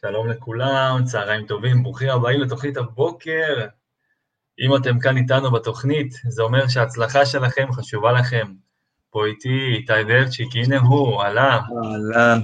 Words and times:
שלום 0.00 0.28
לכולם, 0.30 1.00
צהריים 1.04 1.46
טובים, 1.46 1.82
ברוכים 1.82 2.08
הבאים 2.08 2.40
לתוכנית 2.40 2.76
הבוקר. 2.76 3.66
אם 4.60 4.76
אתם 4.76 4.98
כאן 4.98 5.16
איתנו 5.16 5.50
בתוכנית, 5.50 6.14
זה 6.28 6.42
אומר 6.42 6.68
שההצלחה 6.68 7.26
שלכם 7.26 7.72
חשובה 7.72 8.12
לכם. 8.12 8.46
פה 9.10 9.26
איתי 9.26 9.74
איתי 9.76 9.92
ורצ'יק, 10.08 10.48
הנה 10.54 10.78
הוא, 10.78 11.22
אהלן. 11.22 11.58
אהלן. 12.14 12.40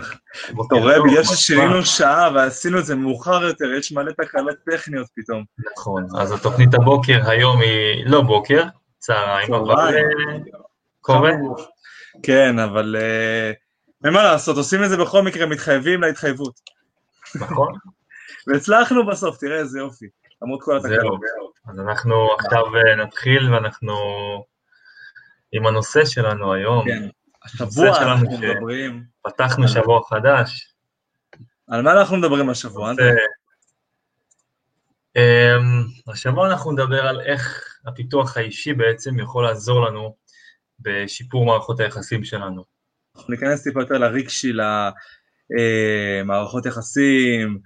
אתה 0.67 0.75
רואה, 0.75 1.03
בגלל 1.03 1.25
ששינינו 1.25 1.85
שעה 1.85 2.31
ועשינו 2.35 2.79
את 2.79 2.85
זה 2.85 2.95
מאוחר 2.95 3.43
יותר, 3.45 3.73
יש 3.79 3.93
מלא 3.93 4.13
תקלות 4.13 4.57
טכניות 4.71 5.07
פתאום. 5.17 5.45
נכון, 5.73 6.07
אז 6.19 6.33
התוכנית 6.33 6.75
הבוקר 6.75 7.31
היום 7.31 7.61
היא 7.61 8.07
לא 8.07 8.21
בוקר, 8.21 8.63
צהריים, 8.99 9.55
אבל 9.55 9.95
אה, 9.97 10.03
קורה. 11.01 11.31
כן, 12.23 12.59
אבל 12.59 12.97
אה, 12.99 13.53
אין 14.05 14.13
מה 14.13 14.23
לעשות, 14.23 14.57
עושים 14.57 14.85
את 14.85 14.91
זה 14.91 14.97
בכל 14.97 15.23
מקרה, 15.23 15.47
מתחייבים 15.47 16.01
להתחייבות. 16.01 16.74
נכון. 17.41 17.73
והצלחנו 18.47 19.07
בסוף, 19.07 19.39
תראה 19.39 19.59
איזה 19.59 19.79
יופי, 19.79 20.07
למרות 20.43 20.63
כל 20.63 20.77
התקלות. 20.77 21.21
זהו, 21.21 21.53
אז 21.69 21.81
אנחנו 21.81 22.29
עכשיו 22.39 22.77
אה, 22.77 22.97
נתחיל 22.97 23.55
ואנחנו 23.55 23.95
עם 25.53 25.67
הנושא 25.67 26.05
שלנו 26.05 26.55
היום. 26.55 26.85
כן, 26.85 27.09
השבוע 27.45 28.03
אנחנו 28.03 28.39
מדברים. 28.39 29.05
פתחנו 29.23 29.69
שבוע 29.69 30.01
חדש. 30.09 30.75
על 31.69 31.83
מה 31.83 31.93
אנחנו 31.93 32.17
מדברים 32.17 32.51
השבוע? 32.51 32.93
אמ, 35.17 35.85
השבוע 36.09 36.49
אנחנו 36.49 36.73
נדבר 36.73 37.07
על 37.07 37.21
איך 37.21 37.75
הפיתוח 37.87 38.37
האישי 38.37 38.75
בעצם 38.75 39.19
יכול 39.19 39.45
לעזור 39.45 39.87
לנו 39.87 40.17
בשיפור 40.81 41.47
מערכות 41.47 41.81
היחסים 41.81 42.25
שלנו. 42.25 42.65
אנחנו 43.17 43.35
ניכנס 43.35 43.63
טיפה 43.63 43.81
יותר 43.81 43.99
לרגשי, 43.99 44.53
מערכות 46.25 46.67
יחסים, 46.67 47.59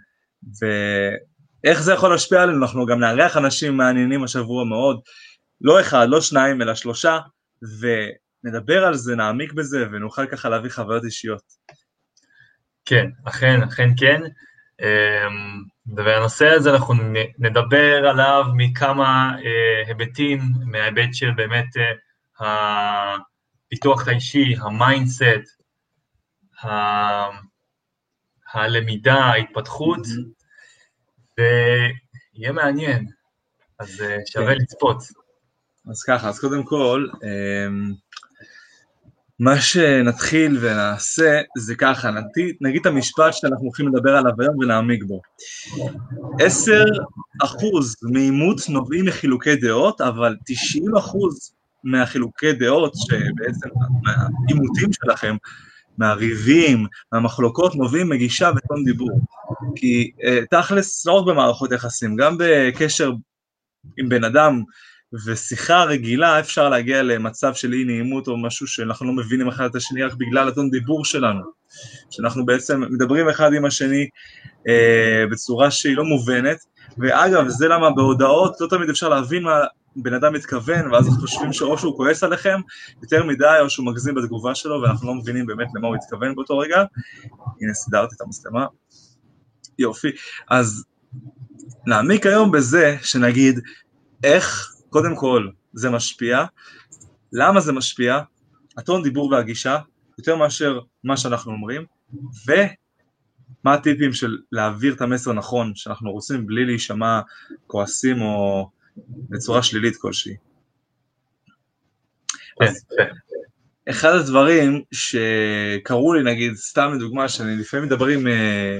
ואיך 0.60 1.82
זה 1.82 1.92
יכול 1.92 2.10
להשפיע 2.10 2.42
עלינו, 2.42 2.62
אנחנו 2.62 2.86
גם 2.86 3.00
נארח 3.00 3.36
אנשים 3.36 3.76
מעניינים 3.76 4.24
השבוע 4.24 4.64
מאוד, 4.64 5.00
לא 5.60 5.80
אחד, 5.80 6.06
לא 6.08 6.20
שניים, 6.20 6.62
אלא 6.62 6.74
שלושה, 6.74 7.18
ונדבר 7.62 8.84
על 8.84 8.94
זה, 8.94 9.16
נעמיק 9.16 9.52
בזה, 9.52 9.86
ונוכל 9.92 10.26
ככה 10.26 10.48
להביא 10.48 10.70
חוויות 10.70 11.04
אישיות. 11.04 11.42
כן, 12.84 13.06
אכן, 13.24 13.62
אכן 13.62 13.88
כן. 13.96 14.22
אמ, 14.82 15.62
והנושא 15.96 16.48
הזה 16.48 16.70
אנחנו 16.70 16.94
נדבר 17.38 18.08
עליו 18.08 18.44
מכמה 18.56 19.36
אה, 19.44 19.82
היבטים, 19.86 20.40
מההיבט 20.64 21.14
של 21.14 21.30
באמת 21.30 21.76
אה, 21.76 23.16
הפיתוח 23.66 24.08
האישי, 24.08 24.54
ה 24.60 24.71
mindset, 24.71 25.58
הלמידה, 28.52 29.14
ההתפתחות, 29.14 30.06
ויהיה 31.38 32.52
מעניין, 32.52 33.06
אז 33.78 34.00
אה, 34.00 34.16
שווה 34.26 34.54
כן. 34.54 34.60
לצפות. 34.60 35.02
אז 35.90 36.02
ככה, 36.02 36.28
אז 36.28 36.40
קודם 36.40 36.64
כל, 36.64 37.06
אמ, 37.22 37.92
מה 39.38 39.60
שנתחיל 39.60 40.58
ונעשה 40.60 41.40
זה 41.58 41.74
ככה, 41.74 42.10
נגיד, 42.10 42.56
נגיד 42.60 42.80
את 42.80 42.86
המשפט 42.86 43.32
שאנחנו 43.32 43.64
הולכים 43.64 43.88
לדבר 43.88 44.16
עליו 44.16 44.32
היום 44.40 44.58
ונעמיק 44.58 45.04
בו. 45.04 45.20
עשר 46.40 46.84
אחוז 47.44 47.96
מעימות 48.02 48.60
נובעים 48.68 49.04
מחילוקי 49.04 49.56
דעות, 49.56 50.00
אבל 50.00 50.36
תשעים 50.46 50.96
אחוז 50.96 51.52
מהחילוקי 51.84 52.52
דעות, 52.52 52.92
שבעצם 52.94 53.68
מהעימותים 54.02 54.92
שלכם, 54.92 55.36
מהריבים, 55.98 56.86
מהמחלוקות, 57.12 57.74
נובעים 57.74 58.08
מגישה 58.08 58.50
וטון 58.56 58.84
דיבור. 58.84 59.20
כי 59.76 60.10
uh, 60.18 60.46
תכלס, 60.50 61.06
לא 61.06 61.12
רק 61.12 61.26
במערכות 61.26 61.72
יחסים, 61.72 62.16
גם 62.16 62.36
בקשר 62.38 63.12
עם 63.98 64.08
בן 64.08 64.24
אדם 64.24 64.62
ושיחה 65.26 65.84
רגילה, 65.84 66.40
אפשר 66.40 66.68
להגיע 66.68 67.02
למצב 67.02 67.54
של 67.54 67.72
אי 67.72 67.84
נעימות 67.84 68.28
או 68.28 68.36
משהו 68.36 68.66
שאנחנו 68.66 69.06
לא 69.06 69.12
מבינים 69.12 69.48
אחד 69.48 69.64
את 69.64 69.74
השני 69.74 70.02
רק 70.02 70.14
בגלל 70.14 70.48
הטון 70.48 70.70
דיבור 70.70 71.04
שלנו. 71.04 71.40
שאנחנו 72.10 72.46
בעצם 72.46 72.80
מדברים 72.80 73.28
אחד 73.28 73.52
עם 73.54 73.64
השני 73.64 74.08
uh, 74.58 75.30
בצורה 75.30 75.70
שהיא 75.70 75.96
לא 75.96 76.04
מובנת, 76.04 76.58
ואגב, 76.98 77.48
זה 77.48 77.68
למה 77.68 77.90
בהודעות 77.90 78.56
לא 78.60 78.66
תמיד 78.70 78.90
אפשר 78.90 79.08
להבין 79.08 79.42
מה 79.42 79.60
בן 80.02 80.14
אדם 80.14 80.32
מתכוון, 80.32 80.92
ואז 80.92 81.06
אנחנו 81.08 81.20
חושבים 81.20 81.52
שאו 81.52 81.78
שהוא 81.78 81.96
כועס 81.96 82.22
עליכם 82.22 82.60
יותר 83.02 83.24
מדי, 83.24 83.58
או 83.60 83.70
שהוא 83.70 83.86
מגזים 83.86 84.14
בתגובה 84.14 84.54
שלו, 84.54 84.82
ואנחנו 84.82 85.08
לא 85.08 85.14
מבינים 85.14 85.46
באמת 85.46 85.66
למה 85.74 85.88
הוא 85.88 85.96
התכוון 85.96 86.34
באותו 86.34 86.58
רגע. 86.58 86.84
הנה, 87.60 87.74
סידרתי 87.74 88.14
את 88.16 88.20
המצלמה. 88.20 88.66
יופי. 89.78 90.08
אז 90.50 90.84
נעמיק 91.86 92.26
היום 92.26 92.50
בזה 92.50 92.96
שנגיד 93.02 93.60
איך, 94.24 94.74
קודם 94.90 95.16
כל, 95.16 95.48
זה 95.72 95.90
משפיע, 95.90 96.44
למה 97.32 97.60
זה 97.60 97.72
משפיע, 97.72 98.20
הטון 98.76 99.02
דיבור 99.02 99.30
והגישה, 99.32 99.78
יותר 100.18 100.36
מאשר 100.36 100.80
מה 101.04 101.16
שאנחנו 101.16 101.52
אומרים, 101.52 101.84
ומה 102.46 103.74
הטיפים 103.74 104.12
של 104.12 104.38
להעביר 104.52 104.94
את 104.94 105.00
המסר 105.00 105.32
נכון 105.32 105.72
שאנחנו 105.74 106.10
רוצים 106.12 106.46
בלי 106.46 106.64
להישמע 106.64 107.20
כועסים 107.66 108.22
או 108.22 108.70
בצורה 109.28 109.62
שלילית 109.62 109.96
כלשהי. 109.96 110.34
כן, 112.60 112.72
כן. 112.96 113.08
אחד 113.90 114.12
הדברים 114.12 114.82
שקרו 114.92 116.14
לי, 116.14 116.22
נגיד, 116.22 116.54
סתם 116.54 116.92
לדוגמה, 116.94 117.28
שאני 117.28 117.56
לפעמים 117.56 117.86
מדבר 117.86 118.06
עם 118.06 118.26
אה, 118.26 118.78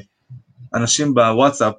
אנשים 0.75 1.15
בוואטסאפ, 1.15 1.75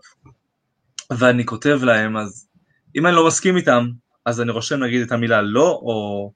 ואני 1.12 1.46
כותב 1.46 1.80
להם, 1.84 2.18
אז 2.18 2.48
אם 2.96 3.06
אני 3.06 3.16
לא 3.16 3.28
מסכים 3.28 3.58
איתם, 3.58 3.90
אז 4.26 4.42
אני 4.42 4.52
רושם 4.52 4.84
נגיד 4.84 5.02
את 5.02 5.12
המילה 5.12 5.42
לא, 5.42 5.70
או 5.70 6.32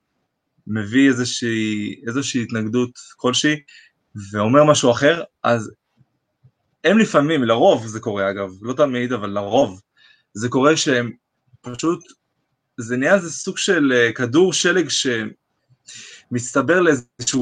מביא 0.68 1.10
איזושהי, 1.10 1.96
איזושהי 2.08 2.44
התנגדות 2.44 2.92
כלשהי, 3.16 3.56
ואומר 4.32 4.64
משהו 4.64 4.92
אחר, 4.92 5.24
אז 5.44 5.72
הם 6.84 6.98
לפעמים, 6.98 7.44
לרוב 7.44 7.88
זה 7.88 8.00
קורה 8.00 8.30
אגב, 8.30 8.50
לא 8.62 8.74
תמיד, 8.74 9.14
אבל 9.14 9.30
לרוב, 9.30 9.82
זה 10.34 10.50
קורה 10.50 10.78
שהם 10.78 11.12
פשוט, 11.64 12.04
זה 12.78 12.98
נהיה 12.98 13.16
איזה 13.16 13.32
סוג 13.32 13.58
של 13.58 13.94
אה, 13.96 14.14
כדור 14.14 14.54
שלג 14.54 14.88
שמצטבר 16.30 16.82
לאיזושהי 16.82 17.40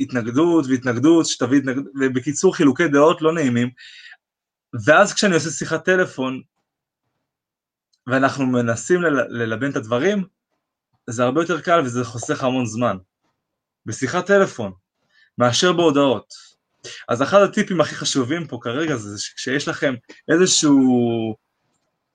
התנגדות 0.00 0.64
והתנגדות, 0.68 1.26
שתביא 1.26 1.58
התנגדות, 1.58 1.92
ובקיצור 2.00 2.56
חילוקי 2.56 2.88
דעות 2.88 3.22
לא 3.22 3.32
נעימים, 3.32 3.70
ואז 4.84 5.12
כשאני 5.14 5.34
עושה 5.34 5.50
שיחת 5.50 5.84
טלפון, 5.84 6.42
ואנחנו 8.06 8.46
מנסים 8.46 9.02
ללבן 9.28 9.70
את 9.70 9.76
הדברים, 9.76 10.24
זה 11.10 11.24
הרבה 11.24 11.42
יותר 11.42 11.60
קל 11.60 11.80
וזה 11.84 12.04
חוסך 12.04 12.44
המון 12.44 12.66
זמן. 12.66 12.96
בשיחת 13.86 14.26
טלפון, 14.26 14.72
מאשר 15.38 15.72
בהודעות. 15.72 16.34
אז 17.08 17.22
אחד 17.22 17.42
הטיפים 17.42 17.80
הכי 17.80 17.94
חשובים 17.94 18.46
פה 18.46 18.58
כרגע 18.62 18.96
זה 18.96 19.18
שכשיש 19.18 19.68
לכם 19.68 19.94
איזשהו 20.28 21.36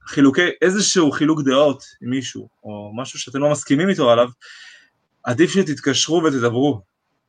חילוקי, 0.07 0.49
איזשהו 0.61 1.11
חילוק 1.11 1.41
דעות 1.41 1.83
עם 2.01 2.09
מישהו, 2.09 2.49
או 2.63 2.91
משהו 2.95 3.19
שאתם 3.19 3.39
לא 3.39 3.51
מסכימים 3.51 3.89
איתו 3.89 4.11
עליו, 4.11 4.29
עדיף 5.23 5.51
שתתקשרו 5.51 6.23
ותדברו, 6.23 6.81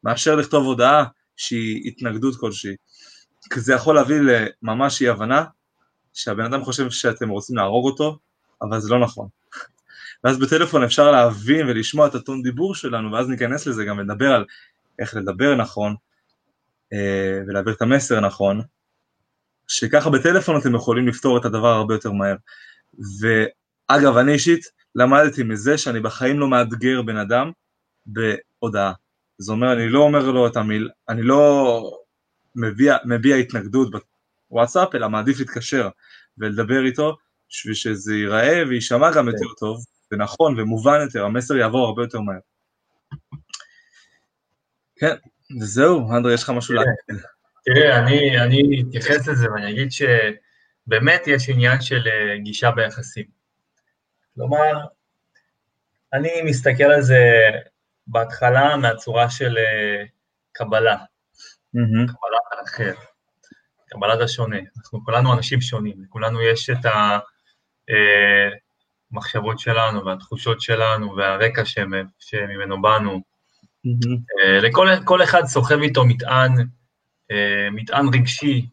מאשר 0.04 0.36
לכתוב 0.36 0.64
הודעה 0.64 1.04
שהיא 1.36 1.88
התנגדות 1.88 2.36
כלשהי. 2.36 2.74
כי 3.50 3.60
זה 3.60 3.74
יכול 3.74 3.94
להביא 3.94 4.16
לממש 4.62 5.02
אי 5.02 5.08
הבנה, 5.08 5.44
שהבן 6.14 6.44
אדם 6.44 6.64
חושב 6.64 6.90
שאתם 6.90 7.28
רוצים 7.28 7.56
להרוג 7.56 7.86
אותו, 7.86 8.18
אבל 8.62 8.80
זה 8.80 8.90
לא 8.90 9.00
נכון. 9.00 9.28
ואז 10.24 10.38
בטלפון 10.38 10.82
אפשר 10.82 11.10
להבין 11.10 11.68
ולשמוע 11.68 12.06
את 12.06 12.14
הטון 12.14 12.42
דיבור 12.42 12.74
שלנו, 12.74 13.12
ואז 13.12 13.28
ניכנס 13.28 13.66
לזה 13.66 13.84
גם 13.84 13.98
ונדבר 13.98 14.32
על 14.32 14.44
איך 14.98 15.14
לדבר 15.14 15.54
נכון, 15.54 15.94
אה, 16.92 17.40
ולהעביר 17.46 17.74
את 17.74 17.82
המסר 17.82 18.20
נכון, 18.20 18.62
שככה 19.68 20.10
בטלפון 20.10 20.60
אתם 20.60 20.74
יכולים 20.74 21.08
לפתור 21.08 21.38
את 21.38 21.44
הדבר 21.44 21.68
הרבה 21.68 21.94
יותר 21.94 22.12
מהר. 22.12 22.36
ואגב, 23.20 24.16
אני 24.16 24.32
אישית 24.32 24.64
למדתי 24.94 25.42
מזה 25.42 25.78
שאני 25.78 26.00
בחיים 26.00 26.40
לא 26.40 26.48
מאתגר 26.48 27.02
בן 27.02 27.16
אדם 27.16 27.50
בהודעה. 28.06 28.92
זה 29.38 29.52
אומר, 29.52 29.72
אני 29.72 29.88
לא 29.88 29.98
אומר 29.98 30.30
לו 30.30 30.46
את 30.46 30.56
המיל, 30.56 30.90
אני 31.08 31.22
לא 31.22 31.82
מביע, 32.56 32.96
מביע 33.04 33.36
התנגדות 33.36 33.88
בוואטסאפ, 34.50 34.94
אלא 34.94 35.08
מעדיף 35.08 35.38
להתקשר 35.38 35.88
ולדבר 36.38 36.84
איתו, 36.84 37.16
בשביל 37.50 37.74
שזה 37.74 38.14
ייראה 38.14 38.62
ויישמע 38.68 39.10
גם 39.10 39.26
יותר 39.26 39.38
כן. 39.38 39.54
טוב, 39.58 39.84
ונכון 40.12 40.60
ומובן 40.60 41.00
יותר, 41.00 41.24
המסר 41.24 41.56
יעבור 41.56 41.86
הרבה 41.86 42.02
יותר 42.02 42.20
מהר. 42.20 42.38
כן, 44.96 45.14
וזהו, 45.60 46.16
אנדרי, 46.16 46.34
יש 46.34 46.42
לך 46.42 46.50
משהו 46.50 46.74
להגיד? 46.74 47.24
תראה, 47.64 47.98
אני, 47.98 48.40
אני 48.40 48.82
אתייחס 48.88 49.28
לזה 49.28 49.52
ואני 49.52 49.70
אגיד 49.70 49.88
שבאמת 49.92 51.26
יש 51.26 51.48
עניין 51.48 51.80
של 51.80 52.08
אה, 52.08 52.38
גישה 52.38 52.70
ביחסים. 52.70 53.24
כלומר, 54.34 54.86
אני 56.12 56.30
מסתכל 56.44 56.84
על 56.84 57.02
זה 57.02 57.50
בהתחלה 58.06 58.76
מהצורה 58.76 59.30
של 59.30 59.56
uh, 59.56 60.08
קבלה, 60.52 60.96
mm-hmm. 60.96 62.06
קבלת 62.06 62.60
האחר, 62.60 62.92
קבלת 63.88 64.20
השונה. 64.20 64.56
אנחנו 64.78 65.04
כולנו 65.04 65.32
אנשים 65.34 65.60
שונים, 65.60 66.04
לכולנו 66.04 66.42
יש 66.42 66.70
את 66.70 66.86
המחשבות 69.12 69.56
אה, 69.56 69.62
שלנו 69.62 70.04
והתחושות 70.04 70.60
שלנו 70.60 71.16
והרקע 71.16 71.62
שממנו 72.18 72.82
באנו. 72.82 73.20
Mm-hmm. 73.86 74.18
לכל 74.62 74.88
כל 75.04 75.22
אחד 75.22 75.44
סוחב 75.44 75.78
איתו 75.82 76.04
מטען, 76.04 76.52
מטען 77.72 78.06
רגשי 78.14 78.66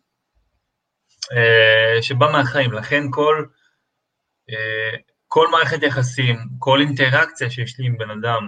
שבא 2.01 2.31
מהחיים, 2.31 2.71
לכן 2.71 3.03
כל, 3.12 3.45
כל 5.27 5.48
מערכת 5.51 5.83
יחסים, 5.83 6.38
כל 6.59 6.81
אינטראקציה 6.81 7.50
שיש 7.50 7.80
לי 7.80 7.86
עם 7.86 7.98
בן 7.98 8.09
אדם, 8.09 8.48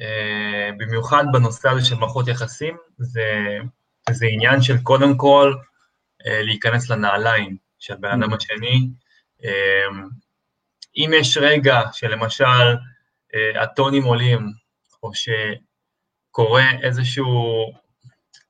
אה, 0.00 0.70
במיוחד 0.78 1.24
בנושא 1.32 1.68
הזה 1.68 1.84
של 1.84 1.94
מערכות 1.94 2.28
יחסים, 2.28 2.76
זה, 2.98 3.58
זה 4.10 4.26
עניין 4.26 4.62
של 4.62 4.78
קודם 4.82 5.16
כל 5.16 5.54
אה, 6.26 6.42
להיכנס 6.42 6.90
לנעליים 6.90 7.56
של 7.78 7.94
בן 7.96 8.08
אדם 8.08 8.32
mm-hmm. 8.32 8.36
השני. 8.36 8.88
אה, 9.44 9.86
אם 10.96 11.10
יש 11.14 11.36
רגע 11.36 11.80
שלמשל 11.92 12.76
הטונים 13.62 14.04
עולים, 14.04 14.46
או 15.02 15.10
שקורה 15.14 16.70
איזושהי 16.82 17.24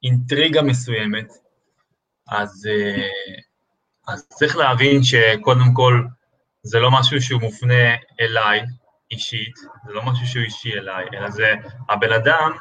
אינטריגה 0.04 0.62
מסוימת, 0.62 1.32
אז, 2.28 2.68
אז 4.08 4.28
צריך 4.28 4.56
להבין 4.56 5.02
שקודם 5.02 5.74
כל 5.74 6.02
זה 6.62 6.80
לא 6.80 6.90
משהו 6.90 7.22
שהוא 7.22 7.40
מופנה 7.40 7.94
אליי, 8.20 8.60
אישית, 9.10 9.56
זה 9.86 9.92
לא 9.92 10.02
משהו 10.02 10.26
שהוא 10.26 10.42
אישי 10.42 10.72
אליי, 10.72 11.04
אלא 11.14 11.30
זה 11.30 11.54
הבן 11.88 12.12
אדם, 12.12 12.52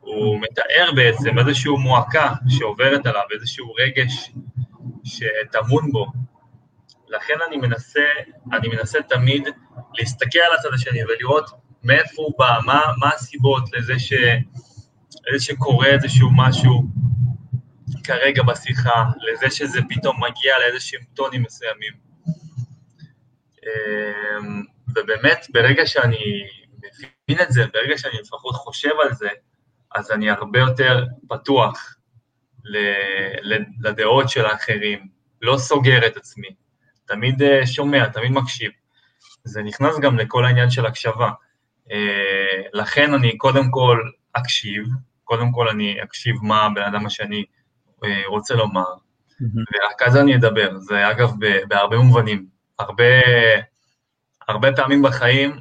הוא 0.00 0.40
מתאר 0.40 0.90
בעצם 0.96 1.38
איזושהי 1.38 1.72
מועקה 1.72 2.32
שעוברת 2.48 3.06
עליו, 3.06 3.22
איזשהו 3.34 3.72
רגש 3.72 4.32
שטמון 5.04 5.92
בו. 5.92 6.06
לכן 7.08 7.34
אני 7.48 7.56
מנסה, 7.56 8.04
אני 8.52 8.68
מנסה 8.68 8.98
תמיד 9.02 9.48
להסתכל 9.94 10.38
על 10.38 10.56
הצד 10.58 10.74
השני 10.74 11.04
ולראות 11.04 11.50
מאיפה 11.82 12.22
הוא 12.22 12.32
בא, 12.38 12.58
מה, 12.66 12.80
מה 12.98 13.08
הסיבות 13.14 13.72
לזה 13.72 13.98
ש, 13.98 14.12
שקורה 15.38 15.86
איזשהו 15.86 16.30
משהו 16.36 16.84
כרגע 18.04 18.42
בשיחה, 18.42 19.04
לזה 19.18 19.50
שזה 19.50 19.80
פתאום 19.88 20.16
מגיע 20.16 20.58
לאיזשהם 20.58 21.00
טונים 21.14 21.42
מסוימים. 21.42 21.92
אמ, 23.62 24.62
ובאמת, 24.88 25.46
ברגע 25.52 25.86
שאני 25.86 26.46
מבין 26.78 27.40
את 27.42 27.52
זה, 27.52 27.64
ברגע 27.74 27.98
שאני 27.98 28.14
לפחות 28.22 28.54
חושב 28.54 28.90
על 29.02 29.14
זה, 29.14 29.28
אז 29.94 30.10
אני 30.10 30.30
הרבה 30.30 30.58
יותר 30.58 31.04
פתוח 31.28 31.96
לדעות 33.80 34.28
של 34.28 34.46
האחרים, 34.46 35.08
לא 35.42 35.58
סוגר 35.58 36.06
את 36.06 36.16
עצמי, 36.16 36.48
תמיד 37.06 37.42
אה, 37.42 37.66
שומע, 37.66 38.08
תמיד 38.08 38.30
מקשיב. 38.30 38.70
זה 39.44 39.62
נכנס 39.62 39.98
גם 39.98 40.18
לכל 40.18 40.44
העניין 40.44 40.70
של 40.70 40.86
הקשבה. 40.86 41.30
אה, 41.90 42.62
לכן 42.72 43.14
אני 43.14 43.38
קודם 43.38 43.70
כל 43.70 44.00
אקשיב, 44.32 44.84
קודם 45.36 45.52
כל 45.52 45.68
אני 45.68 46.02
אקשיב 46.02 46.36
מה 46.42 46.62
הבן 46.62 46.82
אדם 46.82 47.06
השני 47.06 47.44
אה, 48.04 48.22
רוצה 48.26 48.54
לומר, 48.54 48.94
ורק 49.40 50.02
אז 50.06 50.16
אני 50.16 50.36
אדבר. 50.36 50.78
זה 50.78 51.10
אגב 51.10 51.32
בהרבה 51.68 51.98
מובנים. 51.98 52.46
הרבה 52.78 53.04
הרבה 54.48 54.68
פעמים 54.76 55.02
בחיים, 55.02 55.60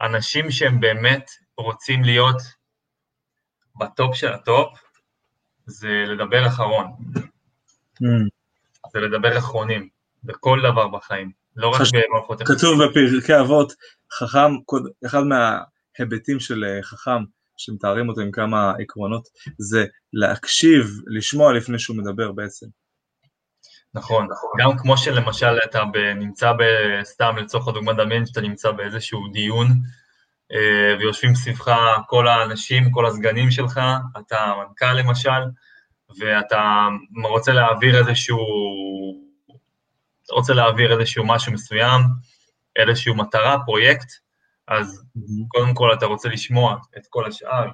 אנשים 0.00 0.50
שהם 0.50 0.80
באמת 0.80 1.30
רוצים 1.56 2.04
להיות 2.04 2.42
ב 3.78 3.87
top 3.87 4.14
של 4.14 4.32
ה 4.32 4.41
top, 4.41 4.78
זה 5.66 6.04
לדבר 6.06 6.46
אחרון. 6.46 6.86
זה 8.92 9.00
לדבר 9.00 9.38
אחרונים, 9.38 9.88
בכל 10.24 10.60
דבר 10.70 10.88
בחיים, 10.88 11.32
לא 11.56 11.68
רק 11.68 11.80
במערכות. 11.92 12.42
כתוב 12.42 12.84
בפרקי 12.84 13.40
אבות, 13.40 13.72
חכם, 14.12 14.52
אחד 15.06 15.22
מההיבטים 15.22 16.40
של 16.40 16.64
אה, 16.64 16.82
חכם, 16.82 17.24
שמתארים 17.60 18.08
אותו 18.08 18.20
עם 18.20 18.30
כמה 18.30 18.72
עקרונות, 18.78 19.28
זה 19.58 19.86
להקשיב, 20.12 20.86
לשמוע 21.06 21.52
לפני 21.52 21.78
שהוא 21.78 21.96
מדבר 21.96 22.32
בעצם. 22.32 22.66
נכון, 23.94 24.28
גם 24.58 24.78
כמו 24.78 24.96
שלמשל 24.98 25.58
אתה 25.64 25.82
נמצא 26.16 26.52
סתם 27.04 27.36
לצורך 27.36 27.68
הדוגמה 27.68 27.92
דמיין 27.92 28.26
שאתה 28.26 28.40
נמצא 28.40 28.70
באיזשהו 28.70 29.28
דיון 29.32 29.66
אה, 30.52 30.96
ויושבים 30.98 31.34
סביבך 31.34 31.72
כל 32.06 32.28
האנשים, 32.28 32.90
כל 32.90 33.06
הסגנים 33.06 33.50
שלך, 33.50 33.80
אתה 34.18 34.38
המנכ"ל 34.38 34.92
למשל, 34.92 35.40
ואתה 36.18 36.88
רוצה 37.30 37.52
להעביר 37.52 37.98
איזשהו, 37.98 38.38
רוצה 40.30 40.54
להעביר 40.54 40.92
איזשהו 40.98 41.26
משהו 41.26 41.52
מסוים, 41.52 42.00
איזשהו 42.76 43.14
מטרה, 43.14 43.56
פרויקט, 43.66 44.08
אז 44.70 45.02
mm-hmm. 45.18 45.48
קודם 45.48 45.74
כל 45.74 45.92
אתה 45.92 46.06
רוצה 46.06 46.28
לשמוע 46.28 46.76
את 46.98 47.02
כל 47.10 47.26
השאר. 47.26 47.68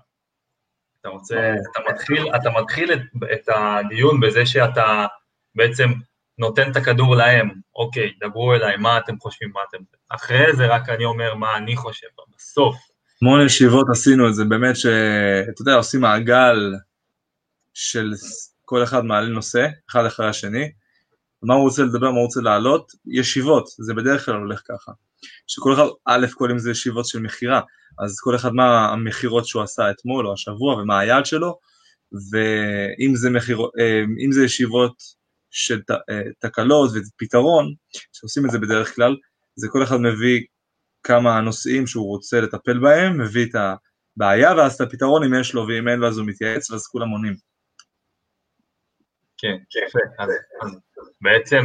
אתה 1.01 1.09
רוצה, 1.09 1.55
אתה 1.73 1.81
מתחיל, 1.93 2.35
אתה 2.37 2.51
מתחיל 2.51 2.93
את, 2.93 3.01
את 3.33 3.49
הדיון 3.49 4.21
בזה 4.21 4.47
שאתה 4.47 5.07
בעצם 5.55 5.93
נותן 6.39 6.71
את 6.71 6.77
הכדור 6.77 7.17
להם, 7.17 7.51
אוקיי, 7.77 8.13
דברו 8.21 8.55
אליי, 8.55 8.77
מה 8.77 8.99
אתם 8.99 9.19
חושבים, 9.19 9.51
מה 9.55 9.61
אתם... 9.69 9.79
אחרי 10.09 10.57
זה 10.57 10.67
רק 10.67 10.89
אני 10.89 11.05
אומר 11.05 11.35
מה 11.35 11.57
אני 11.57 11.77
חושב, 11.77 12.07
בסוף. 12.37 12.77
המון 13.23 13.47
ישיבות 13.47 13.87
עשינו 13.91 14.29
את 14.29 14.35
זה, 14.35 14.45
באמת 14.45 14.77
שאתה 14.77 15.63
יודע, 15.63 15.75
עושים 15.75 16.01
מעגל 16.01 16.75
של 17.75 18.13
כל 18.65 18.83
אחד 18.83 19.05
מעלה 19.05 19.29
נושא, 19.29 19.67
אחד 19.91 20.05
אחרי 20.07 20.29
השני, 20.29 20.73
מה 21.43 21.55
הוא 21.55 21.63
רוצה 21.63 21.83
לדבר, 21.83 22.11
מה 22.11 22.17
הוא 22.17 22.25
רוצה 22.25 22.41
להעלות, 22.41 22.93
ישיבות, 23.07 23.67
זה 23.79 23.95
בדרך 23.95 24.25
כלל 24.25 24.35
הולך 24.35 24.63
ככה. 24.69 24.93
שכל 25.47 25.75
אחד, 25.75 25.83
א', 26.05 26.27
כל 26.35 26.51
אם 26.51 26.59
זה 26.59 26.71
ישיבות 26.71 27.07
של 27.07 27.21
מכירה, 27.21 27.61
אז 28.05 28.21
כל 28.21 28.37
אחד 28.37 28.53
מה 28.53 28.89
המכירות 28.89 29.47
שהוא 29.47 29.63
עשה 29.63 29.91
אתמול 29.91 30.27
או 30.27 30.33
השבוע 30.33 30.75
ומה 30.75 30.99
היעד 30.99 31.27
שלו, 31.27 31.59
ואם 32.31 33.17
זה, 33.17 33.31
מחיר, 33.31 33.59
אה, 33.81 34.03
זה 34.31 34.45
ישיבות 34.45 35.03
של 35.51 35.81
אה, 35.91 36.23
תקלות 36.39 36.91
ופתרון, 36.95 37.75
שעושים 38.13 38.47
את 38.47 38.51
זה 38.51 38.59
בדרך 38.59 38.95
כלל, 38.95 39.17
זה 39.57 39.69
כל 39.71 39.83
אחד 39.83 39.97
מביא 39.97 40.41
כמה 41.03 41.41
נושאים 41.41 41.87
שהוא 41.87 42.07
רוצה 42.07 42.41
לטפל 42.41 42.79
בהם, 42.79 43.21
מביא 43.21 43.47
את 43.47 43.55
הבעיה 44.17 44.55
ואז 44.57 44.75
את 44.75 44.81
הפתרון 44.81 45.25
אם 45.25 45.41
יש 45.41 45.55
לו 45.55 45.67
ואם 45.69 45.89
אין 45.89 45.99
לו 45.99 46.09
אז 46.09 46.19
הוא 46.19 46.27
מתייעץ 46.27 46.71
ואז 46.71 46.87
כולם 46.87 47.09
עונים. 47.09 47.37
כן, 49.39 49.57
יפה. 49.87 49.99
אז, 50.19 50.31
אז 50.63 50.79
בעצם 51.21 51.65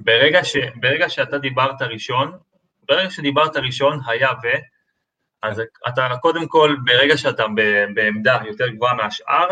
ברגע, 0.00 0.44
ש, 0.44 0.56
ברגע 0.74 1.08
שאתה 1.08 1.38
דיברת 1.38 1.82
ראשון, 1.82 2.32
ברגע 2.88 3.10
שדיברת 3.10 3.56
ראשון 3.56 4.00
היה 4.06 4.30
ו, 4.30 4.46
אז 5.42 5.62
אתה 5.88 6.08
קודם 6.20 6.48
כל, 6.48 6.76
ברגע 6.84 7.16
שאתה 7.16 7.44
בעמדה 7.94 8.38
יותר 8.46 8.68
גבוהה 8.68 8.94
מהשאר, 8.94 9.48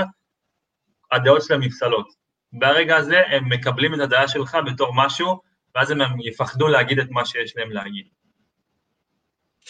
הדעות 1.12 1.42
שלהם 1.42 1.62
נפסלות. 1.62 2.08
ברגע 2.52 2.96
הזה 2.96 3.20
הם 3.26 3.48
מקבלים 3.48 3.94
את 3.94 4.00
הדעה 4.00 4.28
שלך 4.28 4.56
בתור 4.66 4.92
משהו, 4.96 5.40
ואז 5.74 5.90
הם 5.90 6.00
יפחדו 6.24 6.68
להגיד 6.68 6.98
את 6.98 7.10
מה 7.10 7.24
שיש 7.24 7.56
להם 7.56 7.70
להגיד. 7.70 8.06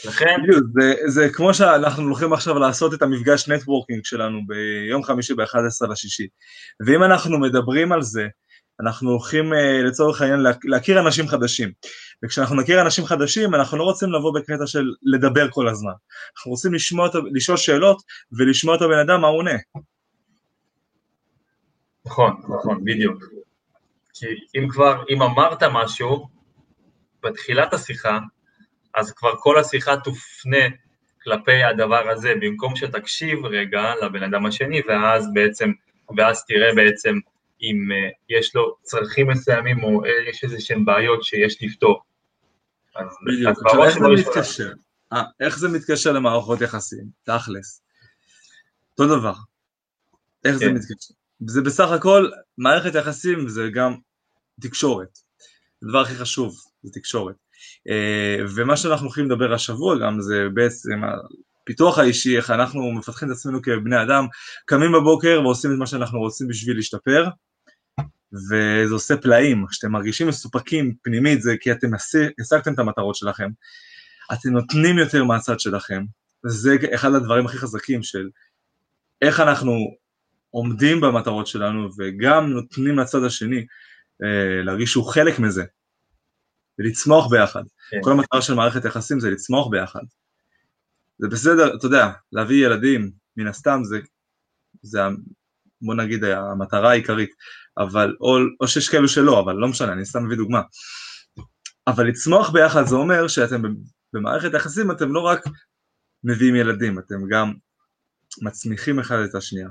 לכן... 0.04 0.36
זה, 0.80 0.94
זה 1.06 1.28
כמו 1.32 1.54
שאנחנו 1.54 2.02
הולכים 2.02 2.32
עכשיו 2.32 2.58
לעשות 2.58 2.94
את 2.94 3.02
המפגש 3.02 3.48
נטוורקינג 3.48 4.04
שלנו 4.04 4.40
ביום 4.46 5.02
חמישי 5.02 5.34
ב-11 5.34 5.90
לשישי. 5.90 6.26
ואם 6.86 7.04
אנחנו 7.04 7.40
מדברים 7.40 7.92
על 7.92 8.02
זה, 8.02 8.28
אנחנו 8.80 9.10
הולכים 9.10 9.52
אה, 9.52 9.82
לצורך 9.82 10.22
העניין 10.22 10.40
להכיר 10.64 11.00
אנשים 11.00 11.28
חדשים. 11.28 11.72
וכשאנחנו 12.24 12.56
נכיר 12.56 12.82
אנשים 12.82 13.04
חדשים, 13.04 13.54
אנחנו 13.54 13.78
לא 13.78 13.84
רוצים 13.84 14.12
לבוא 14.12 14.34
בקטע 14.34 14.66
של 14.66 14.84
לדבר 15.02 15.50
כל 15.50 15.68
הזמן. 15.68 15.92
אנחנו 16.36 16.50
רוצים 16.50 16.74
לשמוע, 16.74 17.08
לשאול 17.32 17.56
שאלות 17.56 18.02
ולשמוע 18.32 18.76
את 18.76 18.82
הבן 18.82 18.98
אדם 18.98 19.20
מה 19.20 19.28
הוא 19.28 19.38
עונה. 19.38 19.56
נכון, 22.06 22.42
נכון, 22.48 22.84
בדיוק. 22.84 23.24
כי 24.14 24.26
אם 24.58 24.68
כבר, 24.68 25.04
אם 25.10 25.22
אמרת 25.22 25.62
משהו 25.62 26.28
בתחילת 27.22 27.74
השיחה, 27.74 28.18
אז 28.94 29.12
כבר 29.12 29.30
כל 29.38 29.58
השיחה 29.58 29.96
תופנה 29.96 30.64
כלפי 31.22 31.62
הדבר 31.62 32.10
הזה, 32.10 32.34
במקום 32.40 32.76
שתקשיב 32.76 33.46
רגע 33.46 33.92
לבן 34.02 34.22
אדם 34.22 34.46
השני, 34.46 34.80
ואז 34.88 35.28
בעצם, 35.34 35.72
ואז 36.16 36.44
תראה 36.44 36.74
בעצם 36.74 37.18
אם 37.62 37.76
uh, 37.90 38.38
יש 38.38 38.54
לו 38.54 38.76
צרכים 38.82 39.30
מסוימים 39.30 39.84
או 39.84 40.02
יש 40.30 40.44
איזה 40.44 40.60
שהן 40.60 40.84
בעיות 40.84 41.24
שיש 41.24 41.62
לפתור. 41.62 42.02
בדיוק, 43.26 43.58
עכשיו 43.66 43.84
איך 43.84 43.98
זה 43.98 44.08
מתקשר? 44.08 44.72
아, 45.14 45.16
איך 45.40 45.58
זה 45.58 45.68
מתקשר 45.68 46.12
למערכות 46.12 46.60
יחסים? 46.60 47.04
תכלס. 47.22 47.82
אותו 48.98 49.18
דבר. 49.18 49.32
איך 50.44 50.52
כן. 50.52 50.58
זה 50.58 50.72
מתקשר? 50.72 51.14
זה 51.46 51.62
בסך 51.62 51.90
הכל, 51.90 52.30
מערכת 52.58 52.94
יחסים 52.94 53.48
זה 53.48 53.68
גם 53.74 53.94
תקשורת. 54.60 55.18
הדבר 55.82 56.00
הכי 56.00 56.14
חשוב 56.14 56.56
זה 56.82 56.92
תקשורת. 56.92 57.34
אה, 57.88 58.36
ומה 58.54 58.76
שאנחנו 58.76 59.06
הולכים 59.06 59.24
לדבר 59.24 59.54
השבוע 59.54 59.98
גם 59.98 60.20
זה 60.20 60.44
בעצם 60.54 61.00
הפיתוח 61.62 61.98
האישי, 61.98 62.36
איך 62.36 62.50
אנחנו 62.50 62.92
מפתחים 62.92 63.28
את 63.28 63.32
עצמנו 63.32 63.62
כבני 63.62 64.02
אדם, 64.02 64.26
קמים 64.64 64.92
בבוקר 64.92 65.40
ועושים 65.44 65.72
את 65.72 65.78
מה 65.78 65.86
שאנחנו 65.86 66.18
רוצים 66.18 66.48
בשביל 66.48 66.76
להשתפר, 66.76 67.28
וזה 68.32 68.94
עושה 68.94 69.16
פלאים, 69.16 69.66
כשאתם 69.70 69.92
מרגישים 69.92 70.28
מסופקים 70.28 70.94
פנימית 71.02 71.42
זה 71.42 71.54
כי 71.60 71.72
אתם 71.72 71.90
השגתם 72.40 72.74
את 72.74 72.78
המטרות 72.78 73.14
שלכם, 73.16 73.50
אתם 74.32 74.50
נותנים 74.50 74.98
יותר 74.98 75.24
מהצד 75.24 75.60
שלכם, 75.60 76.04
וזה 76.44 76.76
אחד 76.94 77.14
הדברים 77.14 77.46
הכי 77.46 77.58
חזקים 77.58 78.02
של 78.02 78.28
איך 79.22 79.40
אנחנו 79.40 79.76
עומדים 80.50 81.00
במטרות 81.00 81.46
שלנו 81.46 81.88
וגם 81.98 82.50
נותנים 82.50 82.98
לצד 82.98 83.24
השני 83.24 83.66
אה, 84.22 84.62
להרגיש 84.64 84.90
שהוא 84.90 85.06
חלק 85.06 85.38
מזה, 85.38 85.64
ולצמוח 86.78 87.30
ביחד. 87.30 87.62
כן. 87.90 87.98
כל 88.02 88.12
המטרה 88.12 88.42
של 88.42 88.54
מערכת 88.54 88.84
יחסים 88.84 89.20
זה 89.20 89.30
לצמוח 89.30 89.68
ביחד. 89.70 90.00
זה 91.18 91.28
בסדר, 91.28 91.76
אתה 91.76 91.86
יודע, 91.86 92.10
להביא 92.32 92.66
ילדים, 92.66 93.10
מן 93.36 93.46
הסתם 93.46 93.80
זה, 93.84 93.98
זה 94.82 95.00
בוא 95.82 95.94
נגיד 95.94 96.24
המטרה 96.24 96.90
העיקרית, 96.90 97.30
אבל, 97.78 98.16
או, 98.20 98.36
או 98.60 98.68
שיש 98.68 98.88
כאלו 98.88 99.08
שלא, 99.08 99.40
אבל 99.40 99.54
לא 99.54 99.68
משנה, 99.68 99.92
אני 99.92 100.04
סתם 100.04 100.24
מביא 100.24 100.36
דוגמה. 100.36 100.62
אבל 101.86 102.06
לצמוח 102.06 102.50
ביחד 102.50 102.86
זה 102.86 102.94
אומר 102.94 103.28
שאתם 103.28 103.62
במערכת 104.12 104.54
יחסים, 104.54 104.90
אתם 104.90 105.12
לא 105.12 105.20
רק 105.20 105.40
מביאים 106.24 106.56
ילדים, 106.56 106.98
אתם 106.98 107.28
גם 107.30 107.52
מצמיחים 108.42 108.98
אחד 108.98 109.18
את 109.18 109.34
השנייה. 109.34 109.68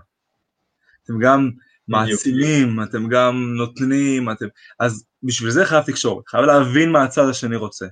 אתם 1.03 1.19
גם 1.19 1.49
מעצימים, 1.87 2.83
אתם 2.83 3.09
גם 3.09 3.53
נותנים, 3.57 4.31
אתם... 4.31 4.45
אז 4.79 5.05
בשביל 5.23 5.51
זה 5.51 5.65
חייב 5.65 5.83
תקשורת, 5.85 6.27
חייב 6.27 6.45
להבין 6.45 6.91
מה 6.91 7.03
הצד 7.03 7.29
השני 7.29 7.55
רוצה. 7.55 7.85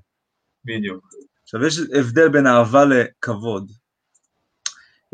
בדיוק. 0.66 1.06
עכשיו 1.44 1.66
יש 1.66 1.80
הבדל 2.00 2.30
בין 2.30 2.48
אהבה 2.48 2.86
לכבוד. 2.86 3.72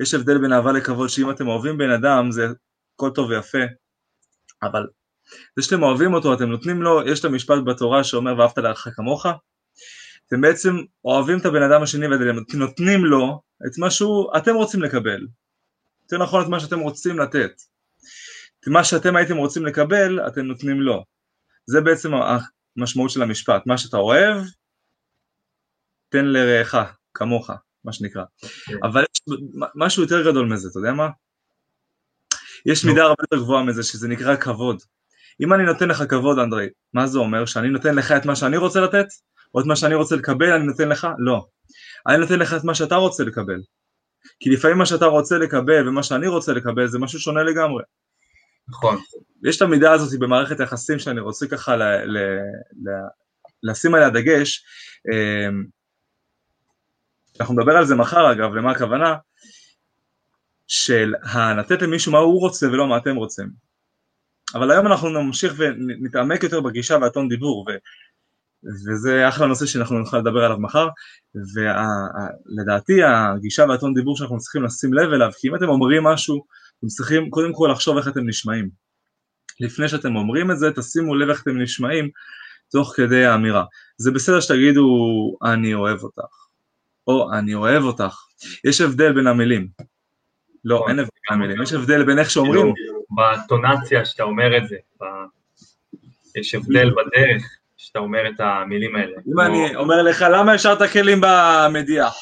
יש 0.02 0.14
הבדל 0.14 0.38
בין 0.38 0.54
אהבה 0.54 0.72
לכבוד 0.72 1.10
שאם 1.10 1.32
אתם 1.32 1.48
אוהבים 1.48 1.78
בן 1.78 1.90
אדם 1.90 2.32
זה 2.32 2.48
הכל 3.02 3.12
טוב 3.16 3.30
ויפה, 3.30 3.58
אבל 4.64 4.88
זה 5.56 5.64
שאתם 5.66 5.84
אוהבים 5.84 6.14
אותו, 6.14 6.34
אתם 6.34 6.50
נותנים 6.50 6.82
לו, 6.82 7.08
יש 7.08 7.20
את 7.20 7.26
המשפט 7.26 7.58
בתורה 7.66 8.04
שאומר 8.04 8.38
ואהבת 8.38 8.58
לערך 8.58 8.88
כמוך, 8.96 9.26
אתם 10.28 10.42
בעצם 10.42 10.74
אוהבים 11.06 11.40
את 11.40 11.46
הבן 11.46 11.64
אדם 11.64 11.84
השני 11.84 12.08
ואתם 12.08 12.58
נותנים 12.58 13.06
לו 13.06 13.42
את 13.68 13.78
מה 13.78 13.92
שאתם 13.92 14.56
רוצים 14.56 14.82
לקבל, 14.82 15.28
יותר 16.02 16.18
נכון 16.24 16.44
את 16.44 16.48
מה 16.48 16.60
שאתם 16.60 16.80
רוצים 16.80 17.20
לתת. 17.20 17.52
את 18.60 18.68
מה 18.68 18.84
שאתם 18.84 19.16
הייתם 19.16 19.38
רוצים 19.38 19.66
לקבל, 19.66 20.28
אתם 20.28 20.42
נותנים 20.42 20.82
לו. 20.82 21.04
זה 21.66 21.82
בעצם 21.82 22.12
המשמעות 22.78 23.10
של 23.10 23.22
המשפט, 23.22 23.62
מה 23.66 23.78
שאתה 23.78 23.98
אוהב, 23.98 24.44
תן 26.10 26.26
לרעך, 26.26 26.76
כמוך, 27.14 27.50
מה 27.84 27.94
שנקרא. 27.94 28.24
כן. 28.66 28.74
אבל 28.84 29.02
יש 29.02 29.38
משהו 29.76 30.04
יותר 30.04 30.32
גדול 30.32 30.48
מזה, 30.48 30.68
אתה 30.72 30.80
יודע 30.80 30.94
מה? 30.94 31.10
יש 32.66 32.86
מידה 32.86 33.02
הרבה 33.02 33.16
יותר 33.22 33.44
גבוהה 33.44 33.64
מזה, 33.64 33.84
שזה 33.84 34.08
נקרא 34.08 34.36
כבוד. 34.36 34.82
אם 35.42 35.54
אני 35.54 35.64
נותן 35.64 35.90
לך 35.90 36.04
כבוד, 36.10 36.40
אנדרי, 36.40 36.68
מה 36.94 37.08
זה 37.08 37.20
אומר? 37.20 37.46
שאני 37.46 37.70
נותן 37.70 37.96
לך 37.96 38.12
את 38.12 38.26
מה 38.26 38.36
שאני 38.36 38.58
רוצה 38.58 38.82
לתת? 38.82 39.06
או 39.56 39.60
את 39.60 39.66
מה 39.66 39.76
שאני 39.76 39.96
רוצה 39.96 40.16
לקבל 40.16 40.52
אני 40.54 40.66
נותן 40.66 40.90
לך? 40.90 41.08
לא. 41.20 41.46
אני 42.08 42.18
נותן 42.18 42.40
לך 42.40 42.54
את 42.54 42.64
מה 42.64 42.76
שאתה 42.76 42.96
רוצה 42.96 43.24
לקבל. 43.24 43.62
כי 44.40 44.50
לפעמים 44.50 44.78
מה 44.78 44.86
שאתה 44.86 45.06
רוצה 45.06 45.38
לקבל 45.38 45.88
ומה 45.88 46.04
שאני 46.04 46.28
רוצה 46.28 46.54
לקבל 46.54 46.88
זה 46.88 47.00
משהו 47.00 47.20
שונה 47.20 47.44
לגמרי. 47.44 47.84
נכון. 48.70 48.98
יש 49.44 49.58
את 49.58 49.62
המידה 49.62 49.92
הזאת 49.92 50.20
במערכת 50.20 50.60
היחסים 50.60 51.00
שאני 51.00 51.20
רוצה 51.20 51.48
ככה 51.48 51.76
ל, 51.76 51.84
ל, 51.84 52.18
ל, 52.74 52.90
לשים 53.64 53.96
עליה 53.96 54.10
דגש. 54.10 54.66
אמ, 55.12 55.64
אנחנו 57.40 57.54
נדבר 57.54 57.78
על 57.78 57.86
זה 57.86 57.96
מחר 57.96 58.32
אגב, 58.32 58.54
למה 58.54 58.72
הכוונה? 58.72 59.16
של 60.74 61.14
לתת 61.58 61.82
למישהו 61.82 62.12
מה 62.12 62.18
הוא 62.18 62.40
רוצה 62.40 62.68
ולא 62.68 62.88
מה 62.88 62.98
אתם 62.98 63.16
רוצים. 63.16 63.50
אבל 64.54 64.72
היום 64.72 64.88
אנחנו 64.88 65.10
נמשיך 65.10 65.54
ונתעמק 65.58 66.44
יותר 66.44 66.62
בגישה 66.62 66.98
והטון 67.02 67.28
דיבור, 67.30 67.66
ו, 67.70 67.72
וזה 68.64 69.30
אחלה 69.30 69.48
נושא 69.48 69.66
שאנחנו 69.66 70.00
נוכל 70.00 70.18
לדבר 70.18 70.46
עליו 70.46 70.60
מחר, 70.60 70.88
ולדעתי 71.36 73.04
הגישה 73.04 73.66
והטון 73.70 73.94
דיבור 73.94 74.18
שאנחנו 74.18 74.38
צריכים 74.38 74.64
לשים 74.64 74.94
לב 74.94 75.14
אליו, 75.14 75.30
כי 75.40 75.48
אם 75.48 75.56
אתם 75.56 75.70
אומרים 75.70 76.04
משהו, 76.04 76.46
אתם 76.80 76.88
צריכים 76.88 77.30
קודם 77.30 77.54
כל 77.54 77.70
לחשוב 77.72 77.98
איך 77.98 78.08
אתם 78.08 78.28
נשמעים. 78.28 78.70
לפני 79.60 79.88
שאתם 79.88 80.16
אומרים 80.16 80.52
את 80.52 80.60
זה, 80.60 80.72
תשימו 80.76 81.16
לב 81.16 81.30
איך 81.30 81.42
אתם 81.42 81.62
נשמעים 81.62 82.10
תוך 82.72 82.94
כדי 82.96 83.26
האמירה. 83.26 83.66
זה 83.98 84.12
בסדר 84.12 84.40
שתגידו 84.40 84.88
אני 85.44 85.74
אוהב 85.74 86.04
אותך, 86.04 86.36
או 87.08 87.34
אני 87.34 87.54
אוהב 87.54 87.84
אותך. 87.84 88.16
יש 88.66 88.82
הבדל 88.82 89.14
בין 89.14 89.28
המילים. 89.28 89.91
לא, 90.66 90.76
נכון. 90.76 90.90
אין 90.90 91.00
הבדל 91.00 91.12
בין 91.30 91.40
המילים, 91.40 91.62
יש 91.62 91.74
הבדל 91.74 92.04
בין 92.04 92.20
איך 92.20 92.30
שאומרים. 92.30 92.74
בטונציה 93.18 94.06
שאתה 94.06 94.24
אומר 94.24 94.58
את 94.58 94.68
זה, 94.68 94.76
יש 96.36 96.56
הבדל 96.56 96.90
בדרך 96.92 97.44
שאתה 97.78 98.00
אומר 98.00 98.30
את 98.30 98.40
המילים 98.40 98.96
האלה. 98.96 99.18
אם 99.28 99.40
אני 99.40 99.76
אומר 99.76 100.02
לך, 100.02 100.26
למה 100.32 100.54
השארת 100.54 100.92
כלים 100.92 101.22
במדיח? 101.22 102.16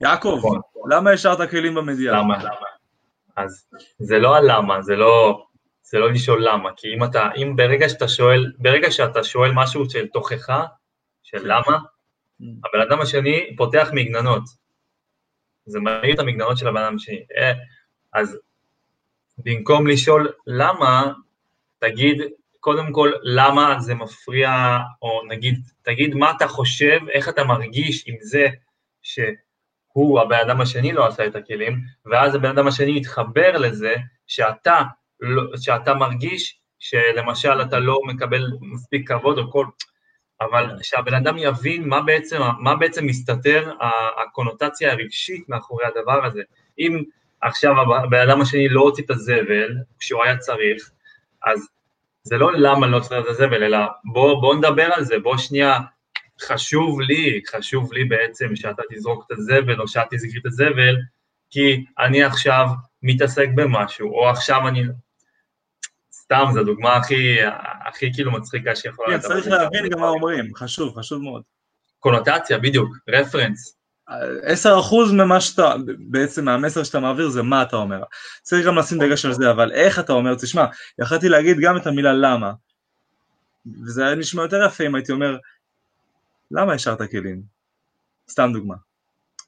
יעקב, 0.00 0.36
נכון. 0.38 0.60
למה 0.90 1.10
השארת 1.10 1.50
כלים 1.50 1.74
במדיח? 1.74 2.14
למה? 2.14 2.38
אז 3.36 3.68
זה 3.98 4.18
לא 4.18 4.36
הלמה, 4.36 4.82
זה 4.82 4.96
לא, 4.96 5.44
זה 5.82 5.98
לא 5.98 6.12
לשאול 6.12 6.48
למה, 6.48 6.70
כי 6.76 6.94
אם 6.94 7.04
אתה, 7.04 7.28
אם 7.36 7.56
ברגע 7.56 7.88
שאתה 7.88 8.08
שואל, 8.08 8.52
ברגע 8.58 8.90
שאתה 8.90 9.24
שואל 9.24 9.50
משהו 9.54 9.90
של 9.90 10.06
תוכחה, 10.06 10.64
של 11.22 11.40
למה, 11.44 11.78
mm. 12.42 12.44
הבן 12.64 12.80
אדם 12.88 13.00
השני 13.00 13.56
פותח 13.56 13.88
מגננות. 13.92 14.61
זה 15.66 15.80
מעיר 15.80 16.14
את 16.14 16.18
המגננות 16.18 16.58
של 16.58 16.68
הבן 16.68 16.82
אדם 16.82 16.96
השני. 16.96 17.24
אה, 17.36 17.52
אז 18.12 18.38
במקום 19.38 19.86
לשאול 19.86 20.32
למה, 20.46 21.12
תגיד 21.78 22.22
קודם 22.60 22.92
כל 22.92 23.12
למה 23.22 23.80
זה 23.80 23.94
מפריע, 23.94 24.78
או 25.02 25.20
נגיד, 25.28 25.60
תגיד 25.82 26.14
מה 26.14 26.30
אתה 26.30 26.48
חושב, 26.48 26.98
איך 27.12 27.28
אתה 27.28 27.44
מרגיש 27.44 28.04
עם 28.06 28.16
זה 28.20 28.48
ש... 29.02 29.20
הוא, 29.92 30.20
הבן 30.20 30.38
אדם 30.46 30.60
השני 30.60 30.92
לא 30.92 31.06
עשה 31.06 31.26
את 31.26 31.36
הכלים, 31.36 31.80
ואז 32.06 32.34
הבן 32.34 32.48
אדם 32.48 32.66
השני 32.66 33.00
מתחבר 33.00 33.58
לזה 33.58 33.94
שאתה, 34.26 34.82
לא, 35.20 35.42
שאתה 35.56 35.94
מרגיש 35.94 36.60
שלמשל 36.78 37.62
אתה 37.62 37.78
לא 37.78 37.98
מקבל 38.06 38.50
מספיק 38.60 39.08
כבוד 39.08 39.38
או 39.38 39.50
כל... 39.50 39.66
אבל 40.44 40.76
שהבן 40.82 41.14
אדם 41.14 41.36
יבין 41.38 41.88
מה 41.88 42.02
בעצם, 42.02 42.40
מה 42.58 42.76
בעצם 42.76 43.06
מסתתר 43.06 43.72
הקונוטציה 44.22 44.92
הרגשית 44.92 45.48
מאחורי 45.48 45.84
הדבר 45.84 46.26
הזה. 46.26 46.42
אם 46.78 47.02
עכשיו 47.40 47.74
הבן 47.96 48.28
אדם 48.28 48.40
השני 48.40 48.68
לא 48.68 48.80
הוציא 48.80 49.04
את 49.04 49.10
הזבל 49.10 49.76
כשהוא 49.98 50.24
היה 50.24 50.36
צריך, 50.36 50.90
אז 51.44 51.68
זה 52.22 52.36
לא 52.36 52.52
למה 52.52 52.86
לא 52.86 53.00
צריך 53.00 53.24
את 53.24 53.30
הזבל, 53.30 53.62
אלא 53.64 53.78
בוא, 54.04 54.40
בוא 54.40 54.54
נדבר 54.54 54.88
על 54.94 55.04
זה, 55.04 55.18
בוא 55.18 55.36
שנייה 55.36 55.78
חשוב 56.42 57.00
לי, 57.00 57.40
חשוב 57.50 57.92
לי 57.92 58.04
בעצם 58.04 58.56
שאתה 58.56 58.82
תזרוק 58.90 59.24
את 59.26 59.38
הזבל 59.38 59.80
או 59.80 59.88
שאת 59.88 60.06
תזכרי 60.10 60.40
את 60.40 60.46
הזבל, 60.46 60.96
כי 61.50 61.84
אני 61.98 62.22
עכשיו 62.24 62.66
מתעסק 63.02 63.48
במשהו, 63.54 64.10
או 64.10 64.28
עכשיו 64.28 64.68
אני... 64.68 64.82
סתם, 66.34 66.52
זו 66.52 66.60
הדוגמה 66.60 66.96
הכי, 66.96 67.38
הכי 67.88 68.12
כאילו 68.14 68.32
מצחיקה 68.32 68.76
שיכולה... 68.76 69.08
כן, 69.08 69.18
צריך 69.20 69.46
להבין 69.46 69.88
גם 69.88 70.00
מה 70.00 70.08
אומרים, 70.08 70.54
חשוב, 70.54 70.98
חשוב 70.98 71.22
מאוד. 71.22 71.42
קונוטציה, 71.98 72.58
בדיוק, 72.58 72.96
רפרנס. 73.08 73.78
עשר 74.42 74.76
אחוז 74.80 75.12
ממה 75.12 75.40
שאתה, 75.40 75.74
בעצם 75.98 76.44
מהמסר 76.44 76.84
שאתה 76.84 77.00
מעביר 77.00 77.28
זה 77.28 77.42
מה 77.42 77.62
אתה 77.62 77.76
אומר. 77.76 78.02
צריך 78.42 78.66
גם 78.66 78.78
לשים 78.78 78.98
דגש 78.98 79.24
על 79.24 79.32
זה, 79.32 79.50
אבל 79.50 79.72
איך 79.72 79.98
אתה 79.98 80.12
אומר, 80.12 80.34
תשמע, 80.34 80.64
יכלתי 81.02 81.28
להגיד 81.28 81.56
גם 81.60 81.76
את 81.76 81.86
המילה 81.86 82.12
למה, 82.12 82.52
וזה 83.84 84.06
היה 84.06 84.14
נשמע 84.14 84.42
יותר 84.42 84.66
יפה 84.66 84.86
אם 84.86 84.94
הייתי 84.94 85.12
אומר, 85.12 85.36
למה 86.50 86.72
השארת 86.72 87.10
כלים? 87.10 87.42
סתם 88.30 88.50
דוגמה. 88.52 88.74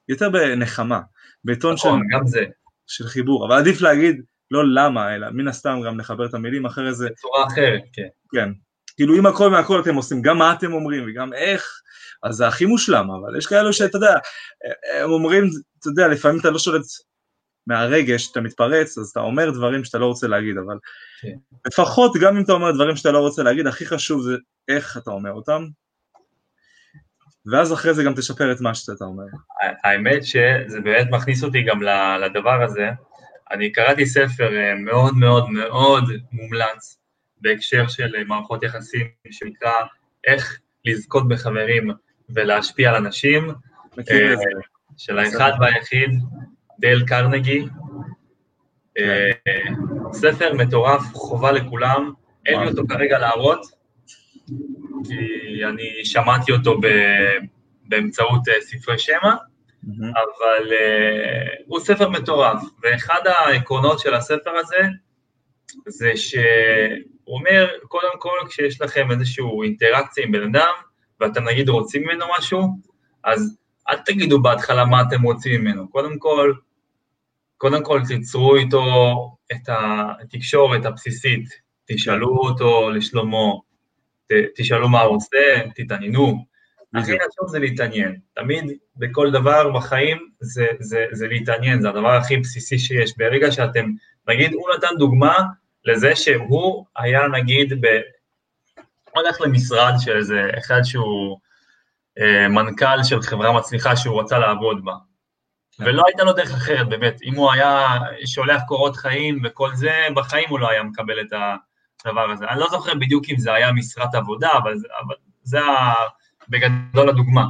יותר 0.09 0.31
בנחמה, 0.31 1.01
בטון 1.45 1.75
נכון, 1.75 2.03
של, 2.11 2.27
זה. 2.27 2.45
של 2.87 3.07
חיבור, 3.07 3.47
אבל 3.47 3.57
עדיף 3.57 3.81
להגיד 3.81 4.23
לא 4.55 4.63
למה, 4.75 5.15
אלא 5.15 5.27
מן 5.31 5.49
הסתם 5.49 5.81
גם 5.87 6.01
לחבר 6.01 6.27
את 6.27 6.35
המילים 6.35 6.67
אחרי 6.67 6.95
זה. 6.95 7.09
בצורה 7.11 7.47
אחרת, 7.47 7.81
כן. 7.93 8.07
כן. 8.33 8.49
כאילו 8.97 9.15
אם 9.17 9.27
הכל 9.27 9.51
מהכל 9.51 9.81
אתם 9.81 9.95
עושים, 9.95 10.23
גם 10.23 10.39
מה 10.39 10.53
אתם 10.53 10.73
אומרים 10.73 11.05
וגם 11.09 11.33
איך, 11.33 11.81
אז 12.23 12.35
זה 12.35 12.49
הכי 12.49 12.67
מושלם, 12.67 13.11
אבל 13.11 13.39
יש 13.39 13.47
כאלו 13.47 13.73
שאתה 13.73 13.97
יודע, 13.97 14.15
הם 15.03 15.11
אומרים, 15.11 15.45
אתה 15.79 15.89
יודע, 15.89 16.09
לפעמים 16.09 16.41
אתה 16.41 16.51
לא 16.51 16.59
שולט 16.59 16.85
מהרגש, 17.67 18.31
אתה 18.33 18.41
מתפרץ, 18.41 18.99
אז 18.99 19.09
אתה 19.09 19.21
אומר 19.21 19.51
דברים 19.51 19.85
שאתה 19.85 19.99
לא 19.99 20.07
רוצה 20.07 20.27
להגיד, 20.27 20.57
אבל 20.59 20.79
כן. 21.21 21.35
לפחות 21.67 22.13
גם 22.21 22.37
אם 22.37 22.43
אתה 22.45 22.53
אומר 22.53 22.71
דברים 22.71 22.97
שאתה 22.97 23.13
לא 23.13 23.19
רוצה 23.19 23.43
להגיד, 23.43 23.67
הכי 23.67 23.87
חשוב 23.87 24.23
זה 24.23 24.37
איך 24.69 24.97
אתה 24.97 25.11
אומר 25.11 25.33
אותם, 25.33 25.67
ואז 27.53 27.73
אחרי 27.73 27.95
זה 27.95 28.05
גם 28.05 28.15
תשפר 28.15 28.53
את 28.53 28.61
מה 28.61 28.75
שאתה 28.75 29.05
אומר. 29.05 29.25
האמת 29.85 30.25
שזה 30.25 30.81
באמת 30.85 31.07
מכניס 31.11 31.45
אותי 31.45 31.63
גם 31.63 31.83
לדבר 32.25 32.63
הזה. 32.63 32.89
אני 33.51 33.73
קראתי 33.73 34.07
ספר 34.07 34.57
אה, 34.57 34.75
מאוד 34.75 35.17
מאוד 35.17 35.51
מאוד 35.51 36.05
מומלץ 36.33 36.99
בהקשר 37.41 37.89
של 37.89 38.17
אה, 38.17 38.25
מערכות 38.25 38.63
יחסים, 38.63 39.07
שנקרא 39.31 39.73
איך 40.27 40.59
לזכות 40.85 41.29
בחברים 41.29 41.91
ולהשפיע 42.29 42.91
על 42.91 42.97
אנשים, 42.97 43.51
אה, 43.99 44.35
של 44.97 45.19
האחד 45.19 45.53
והיחיד, 45.61 46.11
דייל 46.79 47.07
קרנגי. 47.07 47.65
ספר 50.13 50.53
מטורף, 50.55 51.03
חובה 51.13 51.53
לכולם, 51.53 52.13
אין 52.47 52.61
לי 52.61 52.69
אותו 52.69 52.83
כרגע 52.89 53.19
להראות, 53.19 53.67
כי 55.05 55.65
אני 55.65 56.05
שמעתי 56.05 56.53
אותו 56.53 56.81
באמצעות 57.85 58.43
ספרי 58.61 58.99
שמע, 58.99 59.35
mm-hmm. 59.87 60.21
אבל 60.21 60.73
uh, 60.73 61.63
הוא 61.67 61.81
ספר 61.81 62.09
מטורף, 62.09 62.63
ואחד 62.83 63.21
העקרונות 63.27 63.99
של 63.99 64.15
הספר 64.15 64.51
הזה 64.51 64.89
זה 65.87 66.17
שהוא 66.17 66.41
אומר, 67.27 67.69
קודם 67.89 68.19
כל 68.19 68.39
כשיש 68.49 68.81
לכם 68.81 69.11
איזושהי 69.11 69.45
אינטראקציה 69.65 70.25
עם 70.25 70.33
בן 70.33 70.43
אדם, 70.43 70.73
ואתם 71.21 71.45
נגיד 71.45 71.69
רוצים 71.69 72.03
ממנו 72.03 72.25
משהו, 72.39 72.63
אז 73.25 73.57
אל 73.89 73.97
תגידו 73.97 74.43
בהתחלה 74.43 74.85
מה 74.85 75.03
אתם 75.03 75.23
רוצים 75.23 75.61
ממנו, 75.61 75.91
קודם 75.91 76.19
כל, 76.19 76.53
קודם 77.57 77.85
כל 77.85 78.01
תיצרו 78.09 78.57
איתו 78.57 78.85
את 79.53 79.69
התקשורת 79.69 80.85
הבסיסית, 80.85 81.49
תשאלו 81.87 82.39
אותו 82.39 82.91
לשלומו, 82.91 83.63
תשאלו 84.57 84.89
מה 84.89 85.01
הוא 85.01 85.17
עושה, 85.17 85.61
תתעניינו. 85.75 86.45
הכי 86.95 87.13
חשוב 87.13 87.49
זה 87.49 87.59
להתעניין. 87.59 88.19
תמיד 88.35 88.65
בכל 88.97 89.31
דבר 89.31 89.73
בחיים 89.73 90.29
זה, 90.41 90.67
זה, 90.81 91.05
זה 91.13 91.29
להתעניין, 91.29 91.81
זה 91.81 91.89
הדבר 91.89 92.11
הכי 92.11 92.37
בסיסי 92.37 92.79
שיש. 92.79 93.13
ברגע 93.19 93.53
שאתם, 93.53 93.91
נגיד, 94.29 94.53
הוא 94.53 94.69
נתן 94.77 94.97
דוגמה 94.99 95.39
לזה 95.85 96.17
שהוא 96.17 96.87
היה 96.97 97.29
נגיד 97.29 97.73
ב... 97.81 98.01
הולך 99.11 99.41
למשרד 99.41 99.93
של 99.99 100.17
איזה 100.17 100.51
אחד 100.59 100.83
שהוא 100.83 101.39
אה, 102.19 102.49
מנכ"ל 102.49 103.03
של 103.03 103.23
חברה 103.23 103.53
מצליחה 103.53 103.97
שהוא 103.97 104.21
רצה 104.21 104.39
לעבוד 104.39 104.85
בה. 104.85 104.93
כן. 105.73 105.85
ולא 105.85 106.03
הייתה 106.07 106.25
לו 106.25 106.33
דרך 106.33 106.55
אחרת, 106.55 106.89
באמת. 106.89 107.23
אם 107.23 107.35
הוא 107.35 107.53
היה 107.53 107.99
שולח 108.27 108.63
קורות 108.69 108.97
חיים 108.97 109.41
וכל 109.45 109.75
זה, 109.75 110.07
בחיים 110.15 110.49
הוא 110.49 110.61
לא 110.61 110.71
היה 110.71 110.83
מקבל 110.83 111.21
את 111.21 111.33
הדבר 112.05 112.31
הזה. 112.31 112.45
אני 112.49 112.61
לא 112.61 112.69
זוכר 112.71 112.95
בדיוק 112.95 113.25
אם 113.31 113.39
זה 113.39 113.55
היה 113.55 113.73
משרת 113.73 114.15
עבודה, 114.15 114.49
אבל 114.63 114.77
זה, 114.77 114.89
אבל 115.07 115.15
זה 115.43 115.59
בגדול 116.49 117.09
הדוגמה. 117.09 117.45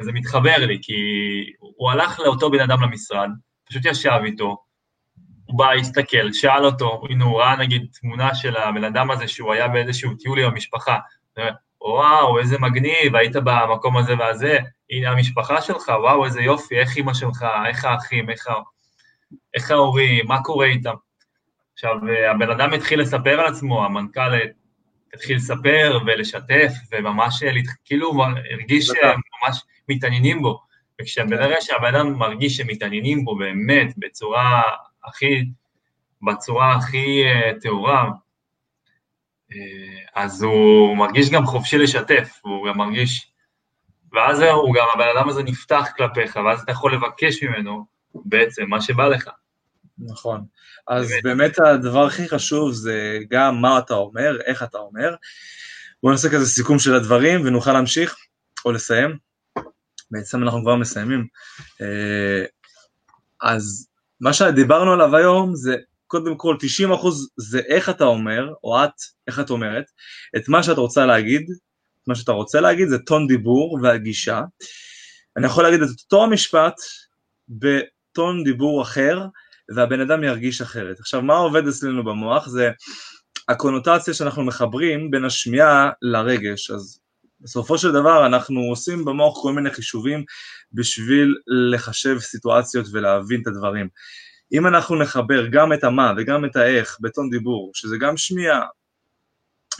וזה 0.00 0.12
מתחבר 0.12 0.56
לי, 0.58 0.78
כי 0.82 0.94
הוא 1.58 1.90
הלך 1.90 2.20
לאותו 2.20 2.50
בן 2.50 2.60
אדם 2.60 2.82
למשרד, 2.82 3.28
פשוט 3.68 3.84
ישב 3.84 4.20
איתו, 4.24 4.56
הוא 5.44 5.58
בא, 5.58 5.72
הסתכל, 5.72 6.32
שאל 6.32 6.64
אותו, 6.64 7.02
הנה 7.10 7.24
הוא 7.24 7.40
ראה 7.40 7.56
נגיד 7.56 7.86
תמונה 8.00 8.34
של 8.34 8.56
הבן 8.56 8.84
אדם 8.84 9.10
הזה 9.10 9.28
שהוא 9.28 9.52
היה 9.52 9.68
באיזשהו 9.68 10.14
טיול 10.14 10.38
עם 10.38 10.50
המשפחה, 10.50 10.98
וואו, 11.80 12.38
איזה 12.38 12.58
מגניב, 12.58 13.16
היית 13.16 13.36
במקום 13.36 13.96
הזה 13.96 14.14
והזה, 14.18 14.58
הנה 14.90 15.10
המשפחה 15.10 15.60
שלך, 15.60 15.88
וואו, 15.88 16.24
איזה 16.24 16.42
יופי, 16.42 16.78
איך 16.78 16.96
אימא 16.96 17.14
שלך, 17.14 17.46
איך 17.66 17.84
האחים, 17.84 18.30
איך, 18.30 18.46
איך 19.54 19.70
ההורים, 19.70 20.26
מה 20.28 20.42
קורה 20.42 20.66
איתם. 20.66 20.94
עכשיו, 21.72 21.96
הבן 22.30 22.50
אדם 22.50 22.72
התחיל 22.72 23.00
לספר 23.00 23.40
על 23.40 23.46
עצמו, 23.46 23.84
המנכ"ל 23.84 24.34
התחיל 25.14 25.36
לספר 25.36 25.98
ולשתף, 26.06 26.72
וממש 26.92 27.42
כאילו 27.84 28.08
הוא 28.08 28.24
הרגיש 28.50 28.86
שהם 28.86 29.20
ממש 29.42 29.62
מתעניינים 29.88 30.42
בו. 30.42 30.60
וכשברגע 31.00 31.56
שהבן 31.60 31.94
אדם 31.94 32.12
מרגיש 32.12 32.56
שמתעניינים 32.56 33.24
בו 33.24 33.36
באמת 33.36 33.94
בצורה 33.96 34.62
הכי, 35.04 35.44
בצורה 36.22 36.74
הכי 36.74 37.24
uh, 37.24 37.60
טהורה, 37.60 38.10
אז 40.14 40.42
הוא 40.42 40.96
מרגיש 40.96 41.30
גם 41.30 41.46
חופשי 41.46 41.78
לשתף, 41.78 42.38
הוא 42.42 42.68
גם 42.68 42.78
מרגיש, 42.78 43.32
ואז 44.12 44.40
הוא 44.40 44.74
גם, 44.74 44.86
הבן 44.94 45.06
אדם 45.16 45.28
הזה 45.28 45.42
נפתח 45.42 45.88
כלפיך, 45.96 46.36
ואז 46.36 46.60
אתה 46.60 46.72
יכול 46.72 46.94
לבקש 46.94 47.42
ממנו 47.42 47.86
בעצם 48.14 48.64
מה 48.68 48.80
שבא 48.80 49.08
לך. 49.08 49.30
נכון. 49.98 50.44
אז 50.88 51.12
באמת. 51.22 51.58
הדבר 51.58 52.06
הכי 52.06 52.28
חשוב 52.28 52.72
זה 52.72 53.18
גם 53.30 53.60
מה 53.60 53.78
אתה 53.78 53.94
אומר, 53.94 54.38
איך 54.44 54.62
אתה 54.62 54.78
אומר. 54.78 55.14
בואו 56.02 56.12
נעשה 56.12 56.28
כזה 56.30 56.46
סיכום 56.46 56.78
של 56.78 56.94
הדברים 56.94 57.46
ונוכל 57.46 57.72
להמשיך 57.72 58.16
או 58.64 58.72
לסיים. 58.72 59.16
בעצם 60.10 60.42
אנחנו 60.42 60.62
כבר 60.62 60.76
מסיימים. 60.76 61.26
אה, 61.80 62.44
אז 63.42 63.88
מה 64.20 64.32
שדיברנו 64.32 64.92
עליו 64.92 65.16
היום 65.16 65.54
זה 65.54 65.76
קודם 66.06 66.36
כל 66.36 66.56
90% 66.90 67.06
זה 67.36 67.58
איך 67.58 67.90
אתה 67.90 68.04
אומר, 68.04 68.52
או 68.64 68.84
את, 68.84 68.90
איך 69.28 69.40
את 69.40 69.50
אומרת, 69.50 69.84
את 70.36 70.48
מה 70.48 70.62
שאת 70.62 70.76
רוצה 70.76 71.06
להגיד, 71.06 71.50
מה 72.06 72.14
שאתה 72.14 72.32
רוצה 72.32 72.60
להגיד 72.60 72.88
זה 72.88 72.98
טון 72.98 73.26
דיבור 73.26 73.78
והגישה. 73.82 74.42
אני 75.36 75.46
יכול 75.46 75.64
להגיד 75.64 75.82
את 75.82 75.88
אותו 75.88 76.24
המשפט 76.24 76.74
בטון 77.48 78.44
דיבור 78.44 78.82
אחר, 78.82 79.26
והבן 79.74 80.00
אדם 80.00 80.24
ירגיש 80.24 80.60
אחרת. 80.60 81.00
עכשיו, 81.00 81.22
מה 81.22 81.34
עובד 81.34 81.68
אצלנו 81.68 82.04
במוח? 82.04 82.48
זה 82.48 82.70
הקונוטציה 83.48 84.14
שאנחנו 84.14 84.44
מחברים 84.44 85.10
בין 85.10 85.24
השמיעה 85.24 85.90
לרגש. 86.02 86.70
אז 86.70 87.00
בסופו 87.40 87.78
של 87.78 87.92
דבר 87.92 88.26
אנחנו 88.26 88.60
עושים 88.60 89.04
במוח 89.04 89.42
כל 89.42 89.52
מיני 89.52 89.70
חישובים 89.70 90.24
בשביל 90.72 91.34
לחשב 91.46 92.18
סיטואציות 92.18 92.86
ולהבין 92.92 93.42
את 93.42 93.46
הדברים. 93.46 93.88
אם 94.52 94.66
אנחנו 94.66 94.96
נחבר 94.96 95.46
גם 95.46 95.72
את 95.72 95.84
המה 95.84 96.12
וגם 96.16 96.44
את 96.44 96.56
האיך 96.56 96.96
בטון 97.00 97.30
דיבור, 97.30 97.70
שזה 97.74 97.96
גם 97.96 98.16
שמיעה 98.16 98.60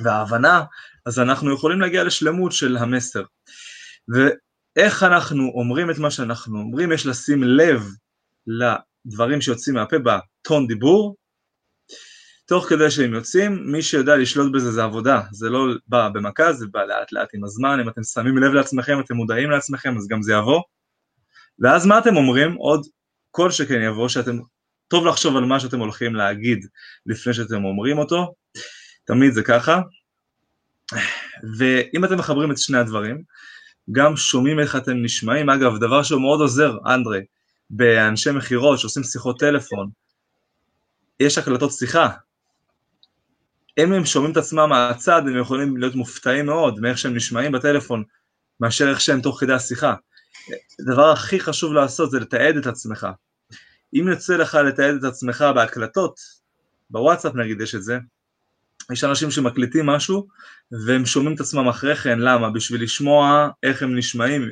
וההבנה, 0.01 0.63
אז 1.07 1.19
אנחנו 1.19 1.55
יכולים 1.55 1.81
להגיע 1.81 2.05
לשלמות 2.05 2.53
של 2.53 2.77
המסר. 2.77 3.25
ואיך 4.09 5.03
אנחנו 5.03 5.53
אומרים 5.55 5.91
את 5.91 5.99
מה 5.99 6.11
שאנחנו 6.11 6.59
אומרים, 6.59 6.93
יש 6.93 7.07
לשים 7.07 7.43
לב 7.45 7.83
דברים 9.07 9.41
שיוצאים 9.41 9.77
מהפה 9.77 9.97
בטון 9.99 10.67
דיבור, 10.67 11.17
תוך 12.47 12.69
כדי 12.69 12.91
שהם 12.91 13.15
יוצאים, 13.15 13.73
מי 13.73 13.83
שיודע 13.83 14.17
לשלוט 14.17 14.53
בזה 14.53 14.73
זה 14.73 14.85
עבודה, 14.85 15.21
זה 15.33 15.51
לא 15.51 15.67
בא 15.87 16.09
במכה, 16.09 16.53
זה 16.53 16.67
בא 16.67 16.85
לאט 16.85 17.13
לאט 17.13 17.29
עם 17.35 17.45
הזמן, 17.45 17.81
אם 17.81 17.89
אתם 17.89 18.03
שמים 18.03 18.39
לב 18.39 18.53
לעצמכם, 18.53 19.01
אתם 19.01 19.15
מודעים 19.15 19.51
לעצמכם, 19.51 19.97
אז 19.97 20.09
גם 20.09 20.23
זה 20.23 20.33
יבוא. 20.33 20.63
ואז 21.59 21.87
מה 21.87 21.99
אתם 21.99 22.17
אומרים? 22.17 22.55
עוד 22.55 22.87
כל 23.31 23.51
שכן 23.51 23.83
יבוא, 23.83 24.09
שאתם, 24.09 24.39
טוב 24.89 25.07
לחשוב 25.07 25.37
על 25.37 25.45
מה 25.45 25.61
שאתם 25.61 25.81
הולכים 25.81 26.15
להגיד 26.15 26.67
לפני 27.07 27.35
שאתם 27.35 27.65
אומרים 27.65 27.99
אותו, 27.99 28.35
תמיד 29.05 29.33
זה 29.33 29.43
ככה. 29.43 29.81
ואם 31.59 32.05
אתם 32.05 32.19
מחברים 32.19 32.51
את 32.51 32.59
שני 32.59 32.79
הדברים, 32.79 33.23
גם 33.93 34.17
שומעים 34.17 34.61
איך 34.61 34.77
אתם 34.77 35.03
נשמעים, 35.03 35.51
אגב, 35.51 35.79
דבר 35.79 36.03
שהוא 36.03 36.21
מאוד 36.21 36.41
עוזר, 36.41 36.77
אנדרי, 36.87 37.21
באנשי 37.71 38.31
מכירות 38.31 38.79
שעושים 38.79 39.03
שיחות 39.03 39.41
טלפון, 39.41 39.91
יש 41.21 41.39
הקלטות 41.39 41.73
שיחה. 41.73 42.11
אם 43.79 43.93
הם 43.93 44.05
שומעים 44.05 44.33
את 44.33 44.37
עצמם 44.37 44.69
מהצד, 44.69 45.23
הם 45.27 45.39
יכולים 45.39 45.77
להיות 45.77 45.95
מופתעים 45.95 46.47
מאוד 46.47 46.81
מאיך 46.81 46.99
שהם 46.99 47.15
נשמעים 47.15 47.53
בטלפון, 47.53 48.05
מאשר 48.61 48.91
איך 48.91 49.01
שהם 49.01 49.21
תוך 49.21 49.41
כדי 49.41 49.53
השיחה. 49.53 49.95
הדבר 50.81 51.11
הכי 51.11 51.41
חשוב 51.41 51.73
לעשות 51.73 52.11
זה 52.11 52.21
לתעד 52.21 52.57
את 52.57 52.67
עצמך. 52.67 53.07
אם 53.95 54.09
יוצא 54.09 54.37
לך 54.37 54.55
לתעד 54.55 54.95
את 54.95 55.05
עצמך 55.05 55.45
בהקלטות, 55.55 56.21
בוואטסאפ 56.91 57.35
נגיד 57.35 57.61
יש 57.61 57.75
את 57.75 57.83
זה, 57.83 57.99
יש 58.93 59.05
אנשים 59.05 59.31
שמקליטים 59.31 59.87
משהו 59.87 60.27
והם 60.87 61.07
שומעים 61.07 61.35
את 61.35 61.41
עצמם 61.41 61.69
אחרי 61.69 61.97
כן, 61.97 62.19
למה? 62.19 62.51
בשביל 62.51 62.83
לשמוע 62.83 63.49
איך 63.63 63.83
הם 63.83 63.99
נשמעים, 63.99 64.43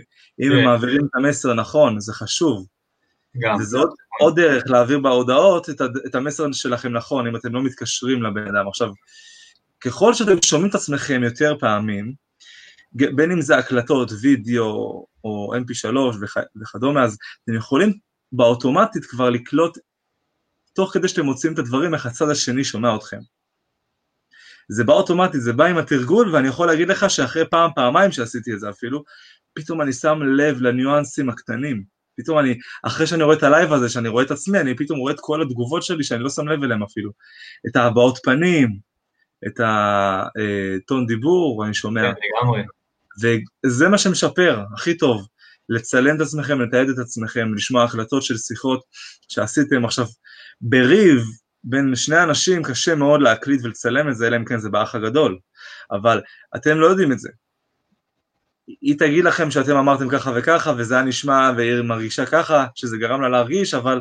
אם 0.40 0.52
הם 0.52 0.58
כן. 0.58 0.64
מעבירים 0.64 1.04
את 1.04 1.10
המסר 1.14 1.54
נכון, 1.54 2.00
זה 2.00 2.12
חשוב. 2.12 2.66
גם. 3.38 3.58
עוד, 3.78 3.90
עוד 4.20 4.40
דרך 4.40 4.62
להעביר 4.66 4.98
בהודעות 4.98 5.70
את, 5.70 5.80
את 6.06 6.14
המסר 6.14 6.52
שלכם 6.52 6.92
נכון, 6.92 7.26
אם 7.26 7.36
אתם 7.36 7.54
לא 7.54 7.62
מתקשרים 7.62 8.22
לבן 8.22 8.56
אדם. 8.56 8.68
עכשיו, 8.68 8.92
ככל 9.80 10.14
שאתם 10.14 10.42
שומעים 10.44 10.70
את 10.70 10.74
עצמכם 10.74 11.22
יותר 11.22 11.56
פעמים, 11.60 12.14
בין 12.92 13.32
אם 13.32 13.40
זה 13.40 13.56
הקלטות, 13.56 14.12
וידאו 14.22 15.06
או 15.24 15.52
mp3 15.56 15.96
וכ, 16.20 16.36
וכדומה, 16.62 17.04
אז 17.04 17.18
אתם 17.44 17.54
יכולים 17.54 17.92
באוטומטית 18.32 19.04
כבר 19.04 19.30
לקלוט, 19.30 19.78
תוך 20.72 20.94
כדי 20.94 21.08
שאתם 21.08 21.24
מוצאים 21.24 21.52
את 21.52 21.58
הדברים, 21.58 21.94
איך 21.94 22.06
הצד 22.06 22.28
השני 22.28 22.64
שומע 22.64 22.96
אתכם. 22.96 23.18
זה 24.68 24.84
בא 24.84 24.92
אוטומטית, 24.92 25.40
זה 25.40 25.52
בא 25.52 25.64
עם 25.64 25.78
התרגול, 25.78 26.34
ואני 26.34 26.48
יכול 26.48 26.66
להגיד 26.66 26.88
לך 26.88 27.10
שאחרי 27.10 27.48
פעם, 27.50 27.70
פעמיים 27.74 28.12
שעשיתי 28.12 28.52
את 28.52 28.60
זה 28.60 28.70
אפילו, 28.70 29.04
פתאום 29.54 29.82
אני 29.82 29.92
שם 29.92 30.22
לב 30.22 30.62
לניואנסים 30.62 31.30
הקטנים. 31.30 31.84
פתאום 32.16 32.38
אני, 32.38 32.54
אחרי 32.82 33.06
שאני 33.06 33.22
רואה 33.22 33.36
את 33.36 33.42
ה 33.42 33.48
live 33.48 33.72
הזה, 33.72 33.88
שאני 33.88 34.08
רואה 34.08 34.24
את 34.24 34.30
עצמי, 34.30 34.60
אני 34.60 34.76
פתאום 34.76 34.98
רואה 34.98 35.12
את 35.12 35.18
כל 35.20 35.42
התגובות 35.42 35.82
שלי 35.82 36.04
שאני 36.04 36.22
לא 36.22 36.30
שם 36.30 36.48
לב 36.48 36.62
אליהם 36.62 36.82
אפילו. 36.82 37.10
את 37.68 37.76
ההבעות 37.76 38.18
פנים, 38.22 38.78
את 39.46 39.60
הטון 39.60 41.06
דיבור, 41.06 41.64
אני 41.64 41.74
שומע. 41.74 42.02
כן, 42.02 42.20
לגמרי. 42.42 42.62
וזה 43.66 43.88
מה 43.88 43.98
שמשפר, 43.98 44.60
הכי 44.74 44.96
טוב. 44.96 45.26
לצלם 45.68 46.16
את 46.16 46.20
עצמכם, 46.20 46.60
לתעד 46.60 46.88
את 46.88 46.98
עצמכם, 46.98 47.54
לשמוע 47.54 47.84
החלטות 47.84 48.22
של 48.22 48.36
שיחות 48.36 48.80
שעשיתם 49.28 49.84
עכשיו 49.84 50.06
בריב 50.60 51.22
בין 51.64 51.96
שני 51.96 52.22
אנשים, 52.22 52.62
קשה 52.62 52.94
מאוד 52.94 53.22
להקליט 53.22 53.60
ולצלם 53.64 54.08
את 54.08 54.16
זה, 54.16 54.26
אלא 54.26 54.36
אם 54.36 54.44
כן 54.44 54.58
זה 54.58 54.70
באח 54.70 54.94
הגדול. 54.94 55.38
אבל 55.90 56.20
אתם 56.56 56.78
לא 56.78 56.86
יודעים 56.86 57.12
את 57.12 57.18
זה. 57.18 57.28
היא 58.66 58.98
תגיד 58.98 59.24
לכם 59.24 59.50
שאתם 59.50 59.76
אמרתם 59.76 60.08
ככה 60.08 60.32
וככה, 60.36 60.72
וזה 60.78 60.94
היה 60.94 61.02
נשמע, 61.02 61.50
והיא 61.56 61.82
מרגישה 61.82 62.26
ככה, 62.26 62.66
שזה 62.74 62.96
גרם 62.96 63.20
לה 63.20 63.28
להרגיש, 63.28 63.74
אבל 63.74 64.00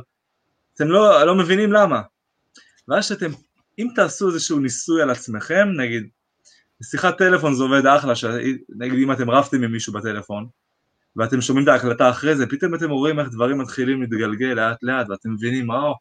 אתם 0.73 0.87
לא, 0.87 1.23
לא 1.23 1.35
מבינים 1.35 1.71
למה. 1.71 2.01
ואז 2.87 3.05
שאתם, 3.05 3.31
אם 3.79 3.87
תעשו 3.95 4.27
איזשהו 4.27 4.59
ניסוי 4.59 5.01
על 5.01 5.09
עצמכם, 5.09 5.67
נגיד, 5.77 6.09
שיחת 6.83 7.17
טלפון 7.17 7.55
זה 7.55 7.63
עובד 7.63 7.85
אחלה, 7.85 8.15
ש... 8.15 8.25
נגיד 8.69 8.99
אם 8.99 9.11
אתם 9.11 9.29
רבתם 9.29 9.63
עם 9.63 9.71
מישהו 9.71 9.93
בטלפון, 9.93 10.47
ואתם 11.15 11.41
שומעים 11.41 11.63
את 11.63 11.69
ההקלטה 11.69 12.09
אחרי 12.09 12.35
זה, 12.35 12.47
פתאום 12.47 12.75
אתם 12.75 12.89
רואים 12.89 13.19
איך 13.19 13.29
דברים 13.29 13.57
מתחילים 13.57 14.01
להתגלגל 14.01 14.53
לאט 14.53 14.77
לאט, 14.81 15.09
ואתם 15.09 15.33
מבינים, 15.33 15.71
או, 15.71 15.95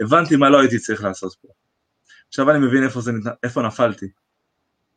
הבנתי 0.00 0.36
מה 0.36 0.50
לא 0.50 0.60
הייתי 0.60 0.78
צריך 0.78 1.04
לעשות 1.04 1.34
פה. 1.42 1.48
עכשיו 2.28 2.50
אני 2.50 2.58
מבין 2.58 2.84
איפה, 2.84 3.00
זה, 3.00 3.12
איפה 3.42 3.62
נפלתי. 3.62 4.06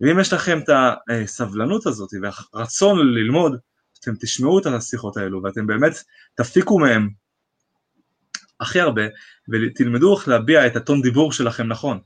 ואם 0.02 0.20
יש 0.20 0.34
לכם 0.34 0.60
את 0.60 0.70
הסבלנות 1.10 1.86
הזאת 1.86 2.10
והרצון 2.22 3.00
ללמוד, 3.00 3.60
אתם 4.00 4.12
תשמעו 4.20 4.60
את 4.60 4.66
השיחות 4.66 5.18
האלו 5.18 5.44
ואתם 5.44 5.68
באמת 5.68 5.94
תפיקו 6.36 6.80
מהם 6.80 7.10
הכי 8.60 8.80
הרבה 8.80 9.02
ותלמדו 9.50 10.18
איך 10.18 10.28
להביע 10.28 10.68
את 10.68 10.76
הטון 10.76 11.02
דיבור 11.02 11.32
שלכם 11.32 11.68
נכון, 11.68 12.00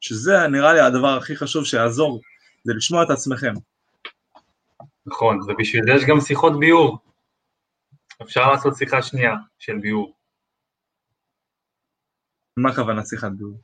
שזה 0.00 0.48
נראה 0.48 0.72
לי 0.72 0.80
הדבר 0.80 1.16
הכי 1.16 1.36
חשוב 1.36 1.64
שיעזור, 1.64 2.20
זה 2.64 2.72
לשמוע 2.76 3.02
את 3.02 3.10
עצמכם. 3.10 3.52
נכון, 5.06 5.40
ובשביל 5.48 5.84
זה 5.84 5.90
יש 5.92 6.04
גם 6.04 6.20
שיחות 6.20 6.58
ביור. 6.58 6.98
אפשר 8.22 8.52
לעשות 8.52 8.76
שיחה 8.76 9.02
שנייה 9.02 9.34
של 9.58 9.78
ביור. 9.78 10.14
מה 12.56 12.70
הכוונה 12.70 13.02
שיחת 13.04 13.30
ביור? 13.32 13.60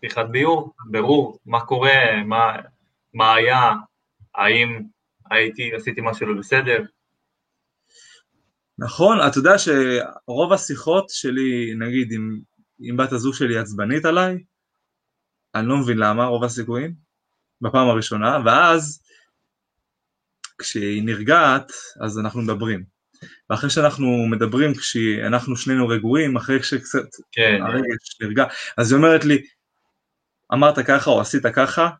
שיחת 0.00 0.26
ביור, 0.30 0.74
ברור, 0.90 1.38
מה 1.46 1.66
קורה, 1.66 2.22
מה, 2.24 2.56
מה 3.16 3.34
היה, 3.34 3.72
האם 4.34 4.82
הייתי, 5.30 5.74
עשיתי 5.74 6.00
משהו 6.04 6.26
לא 6.26 6.40
בסדר. 6.40 6.82
נכון, 8.78 9.18
אתה 9.28 9.38
יודע 9.38 9.54
שרוב 9.58 10.52
השיחות 10.52 11.10
שלי, 11.10 11.74
נגיד, 11.78 12.12
אם, 12.12 12.38
אם 12.90 12.96
בת 12.96 13.12
הזוג 13.12 13.34
שלי 13.34 13.58
עצבנית 13.58 14.04
עליי, 14.04 14.38
אני 15.54 15.66
לא 15.66 15.76
מבין 15.76 15.98
למה, 15.98 16.26
רוב 16.26 16.44
הסיכויים, 16.44 16.94
בפעם 17.60 17.88
הראשונה, 17.88 18.38
ואז 18.44 19.02
כשהיא 20.58 21.02
נרגעת, 21.02 21.72
אז 22.04 22.18
אנחנו 22.18 22.42
מדברים. 22.42 22.84
ואחרי 23.50 23.70
שאנחנו 23.70 24.26
מדברים, 24.30 24.74
כשאנחנו 24.74 25.56
שנינו 25.56 25.88
רגועים, 25.88 26.36
אחרי 26.36 26.62
שקצת 26.62 27.08
כן. 27.32 27.58
הרגש 27.62 28.20
נרגע, 28.20 28.44
אז 28.78 28.92
היא 28.92 28.98
אומרת 28.98 29.24
לי, 29.24 29.42
אמרת 30.52 30.78
ככה 30.78 31.10
או 31.10 31.20
עשית 31.20 31.42
ככה, 31.54 31.90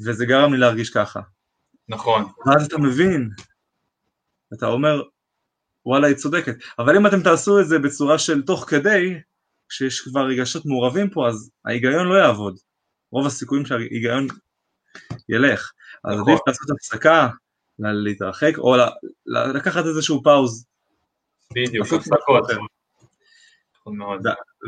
וזה 0.00 0.26
גרם 0.26 0.52
לי 0.52 0.58
להרגיש 0.58 0.90
ככה. 0.90 1.20
נכון. 1.88 2.24
ואז 2.46 2.66
אתה 2.66 2.78
מבין, 2.78 3.30
אתה 4.54 4.66
אומר, 4.66 5.02
וואלה, 5.86 6.06
היא 6.06 6.16
צודקת. 6.16 6.54
אבל 6.78 6.96
אם 6.96 7.06
אתם 7.06 7.22
תעשו 7.22 7.60
את 7.60 7.68
זה 7.68 7.78
בצורה 7.78 8.18
של 8.18 8.42
תוך 8.42 8.64
כדי, 8.68 9.14
כשיש 9.68 10.00
כבר 10.00 10.26
רגשות 10.26 10.66
מעורבים 10.66 11.10
פה, 11.10 11.28
אז 11.28 11.50
ההיגיון 11.64 12.06
לא 12.06 12.14
יעבוד. 12.14 12.58
רוב 13.10 13.26
הסיכויים 13.26 13.66
שההיגיון 13.66 14.26
ילך. 15.28 15.72
אז 16.04 16.18
נכון. 16.18 16.32
עדיף 16.32 16.40
לעשות 16.46 16.70
הפסקה, 16.70 17.28
להתרחק, 17.78 18.58
או 18.58 18.76
לקחת 19.26 19.84
איזשהו 19.86 20.22
פאוז. 20.22 20.66
בדיוק, 21.54 21.86
הפסקות. 21.86 22.50
נכון 23.96 24.18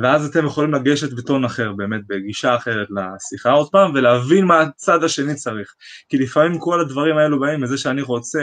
ואז 0.02 0.26
אתם 0.26 0.46
יכולים 0.46 0.74
לגשת 0.74 1.12
בטון 1.12 1.44
אחר, 1.44 1.72
באמת 1.72 2.00
בגישה 2.06 2.56
אחרת 2.56 2.88
לשיחה 2.90 3.50
עוד 3.50 3.70
פעם, 3.70 3.94
ולהבין 3.94 4.44
מה 4.44 4.60
הצד 4.60 5.04
השני 5.04 5.34
צריך. 5.34 5.74
כי 6.08 6.18
לפעמים 6.18 6.58
כל 6.58 6.80
הדברים 6.80 7.18
האלו 7.18 7.40
באים 7.40 7.60
מזה 7.60 7.78
שאני 7.78 8.02
רוצה 8.02 8.38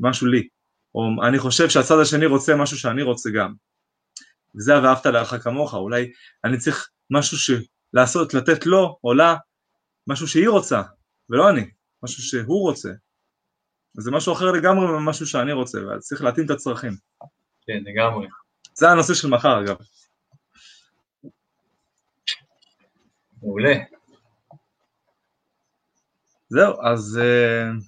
משהו 0.00 0.26
לי, 0.26 0.48
או 0.94 1.02
אני 1.28 1.38
חושב 1.38 1.68
שהצד 1.68 1.98
השני 1.98 2.26
רוצה 2.26 2.56
משהו 2.56 2.78
שאני 2.78 3.02
רוצה 3.02 3.30
גם. 3.30 3.54
וזה 4.56 4.82
ואהבת 4.82 5.06
לאחר 5.06 5.38
כמוך, 5.38 5.74
אולי 5.74 6.12
אני 6.44 6.58
צריך 6.58 6.88
משהו 7.10 7.38
ש... 7.38 7.50
לעשות, 7.92 8.34
לתת 8.34 8.66
לו 8.66 8.98
או 9.04 9.14
לה 9.14 9.36
משהו 10.06 10.28
שהיא 10.28 10.48
רוצה, 10.48 10.82
ולא 11.30 11.50
אני, 11.50 11.70
משהו 12.02 12.22
שהוא 12.22 12.62
רוצה. 12.62 12.90
זה 13.98 14.10
משהו 14.10 14.32
אחר 14.32 14.50
לגמרי 14.50 14.86
ממשהו 14.86 15.26
שאני 15.26 15.52
רוצה, 15.52 15.86
ואז 15.86 16.00
צריך 16.00 16.22
להתאים 16.22 16.46
את 16.46 16.50
הצרכים. 16.50 16.92
כן, 17.66 17.82
לגמרי. 17.84 18.26
זה 18.74 18.90
הנושא 18.90 19.14
של 19.14 19.28
מחר 19.28 19.60
אגב. 19.60 19.76
מעולה. 23.42 23.74
זהו, 26.48 26.74
אז 26.82 27.20
uh, 27.22 27.84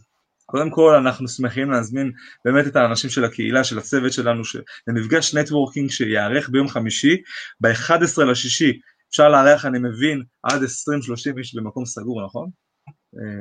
קודם 0.47 0.71
כל 0.71 0.95
אנחנו 0.95 1.29
שמחים 1.29 1.71
להזמין 1.71 2.12
באמת 2.45 2.67
את 2.67 2.77
האנשים 2.77 3.11
של 3.11 3.25
הקהילה, 3.25 3.65
של 3.65 3.79
הצוות 3.79 4.12
שלנו, 4.12 4.43
למפגש 4.87 5.35
נטוורקינג 5.35 5.91
שיארך 5.91 6.49
ביום 6.51 6.69
חמישי, 6.69 7.23
ב-11 7.61 8.25
לשישי. 8.25 8.81
אפשר 9.11 9.29
לארח, 9.29 9.65
אני 9.65 9.79
מבין, 9.79 10.23
עד 10.43 10.62
20-30 10.62 11.38
איש 11.38 11.55
במקום 11.55 11.85
סגור, 11.85 12.25
נכון? 12.25 12.49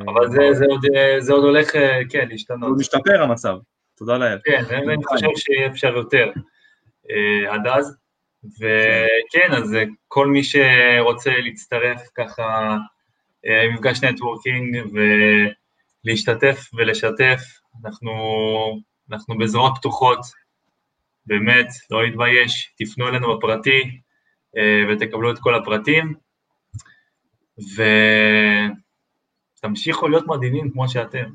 אבל 0.06 0.30
זה, 0.30 0.54
זה, 0.54 0.66
עוד, 0.70 0.82
זה 1.20 1.34
עוד 1.34 1.44
הולך, 1.44 1.76
אה, 1.76 2.00
כן, 2.10 2.28
להשתנות. 2.30 2.70
הוא 2.70 2.78
משתפר 2.80 3.22
המצב, 3.22 3.56
תודה 3.98 4.18
לאל. 4.18 4.38
כן, 4.44 4.64
אני 4.70 5.04
חושב 5.06 5.28
שיהיה 5.36 5.68
אפשר 5.68 5.88
יותר 5.88 6.32
אה, 7.10 7.54
עד 7.54 7.68
אז. 7.68 8.01
וכן, 8.44 9.54
אז 9.58 9.76
כל 10.08 10.28
מי 10.28 10.44
שרוצה 10.44 11.32
להצטרף 11.38 12.02
ככה 12.16 12.78
למפגש 13.44 14.04
אה, 14.04 14.12
נטוורקינג 14.12 14.78
ולהשתתף 16.06 16.70
ולשתף, 16.74 17.42
אנחנו, 17.86 18.12
אנחנו 19.12 19.38
בזרועות 19.38 19.74
פתוחות, 19.78 20.20
באמת, 21.26 21.68
לא 21.92 22.04
להתבייש, 22.04 22.74
תפנו 22.78 23.08
אלינו 23.08 23.38
בפרטי 23.38 24.00
ותקבלו 24.90 25.32
את 25.32 25.40
כל 25.40 25.56
הפרטים. 25.56 26.14
ו... 27.78 27.84
תמשיכו 29.62 30.08
להיות 30.08 30.28
מדהימים 30.28 30.72
כמו 30.72 30.90
שאתם. 30.90 31.34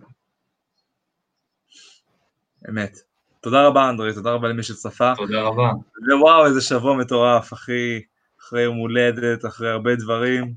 אמת. 2.69 3.06
תודה 3.47 3.67
רבה 3.67 3.91
אנדרי, 3.91 4.15
תודה 4.15 4.31
רבה 4.31 4.49
למי 4.49 4.63
שצפה. 4.63 5.13
תודה 5.17 5.43
רבה. 5.43 5.71
ווואו, 6.13 6.47
איזה 6.47 6.61
שבוע 6.61 6.97
מטורף, 6.97 7.53
אחי, 7.53 8.01
אחרי 8.41 8.63
יום 8.63 8.77
הולדת, 8.77 9.45
אחרי 9.45 9.71
הרבה 9.71 9.95
דברים. 9.95 10.55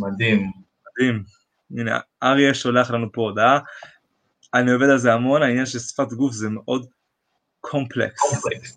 מדהים. 0.00 0.50
מדהים. 0.98 1.24
הנה, 1.70 1.98
אריה 2.22 2.54
שולח 2.54 2.90
לנו 2.90 3.12
פה 3.12 3.20
הודעה. 3.20 3.58
אני 4.54 4.72
עובד 4.72 4.88
על 4.88 4.98
זה 4.98 5.12
המון, 5.12 5.42
העניין 5.42 5.66
של 5.66 5.78
שפת 5.78 6.12
גוף 6.12 6.32
זה 6.32 6.48
מאוד 6.48 6.86
קומפלקס. 7.60 8.20
קומפלקס. 8.20 8.76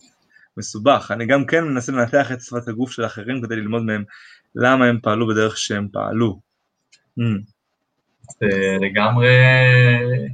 מסובך. 0.57 1.11
אני 1.11 1.25
גם 1.25 1.45
כן 1.45 1.63
מנסה 1.63 1.91
לנתח 1.91 2.31
את 2.31 2.41
שפת 2.41 2.67
הגוף 2.67 2.91
של 2.91 3.05
אחרים 3.05 3.41
כדי 3.41 3.55
ללמוד 3.55 3.83
מהם 3.83 4.03
למה 4.55 4.85
הם 4.85 4.99
פעלו 5.01 5.27
בדרך 5.27 5.57
שהם 5.57 5.87
פעלו. 5.91 6.39
Mm. 7.19 7.51
לגמרי, 8.81 9.35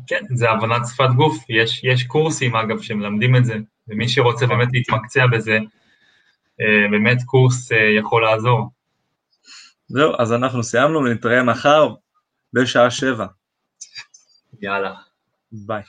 כן, 0.07 0.23
זה 0.33 0.49
הבנת 0.49 0.81
שפת 0.93 1.09
גוף, 1.15 1.45
יש, 1.49 1.83
יש 1.83 2.03
קורסים 2.03 2.55
אגב 2.55 2.81
שמלמדים 2.81 3.35
את 3.35 3.45
זה, 3.45 3.55
ומי 3.87 4.09
שרוצה 4.09 4.45
באמת 4.45 4.67
להתמקצע 4.71 5.27
בזה, 5.27 5.57
אה, 6.61 6.87
באמת 6.91 7.17
קורס 7.25 7.71
אה, 7.71 7.77
יכול 7.97 8.23
לעזור. 8.23 8.69
זהו, 9.87 10.11
אז 10.19 10.33
אנחנו 10.33 10.63
סיימנו 10.63 10.99
ונתראה 10.99 11.43
מחר 11.43 11.93
בשעה 12.53 12.91
שבע. 12.91 13.25
יאללה. 14.61 14.93
ביי. 15.51 15.81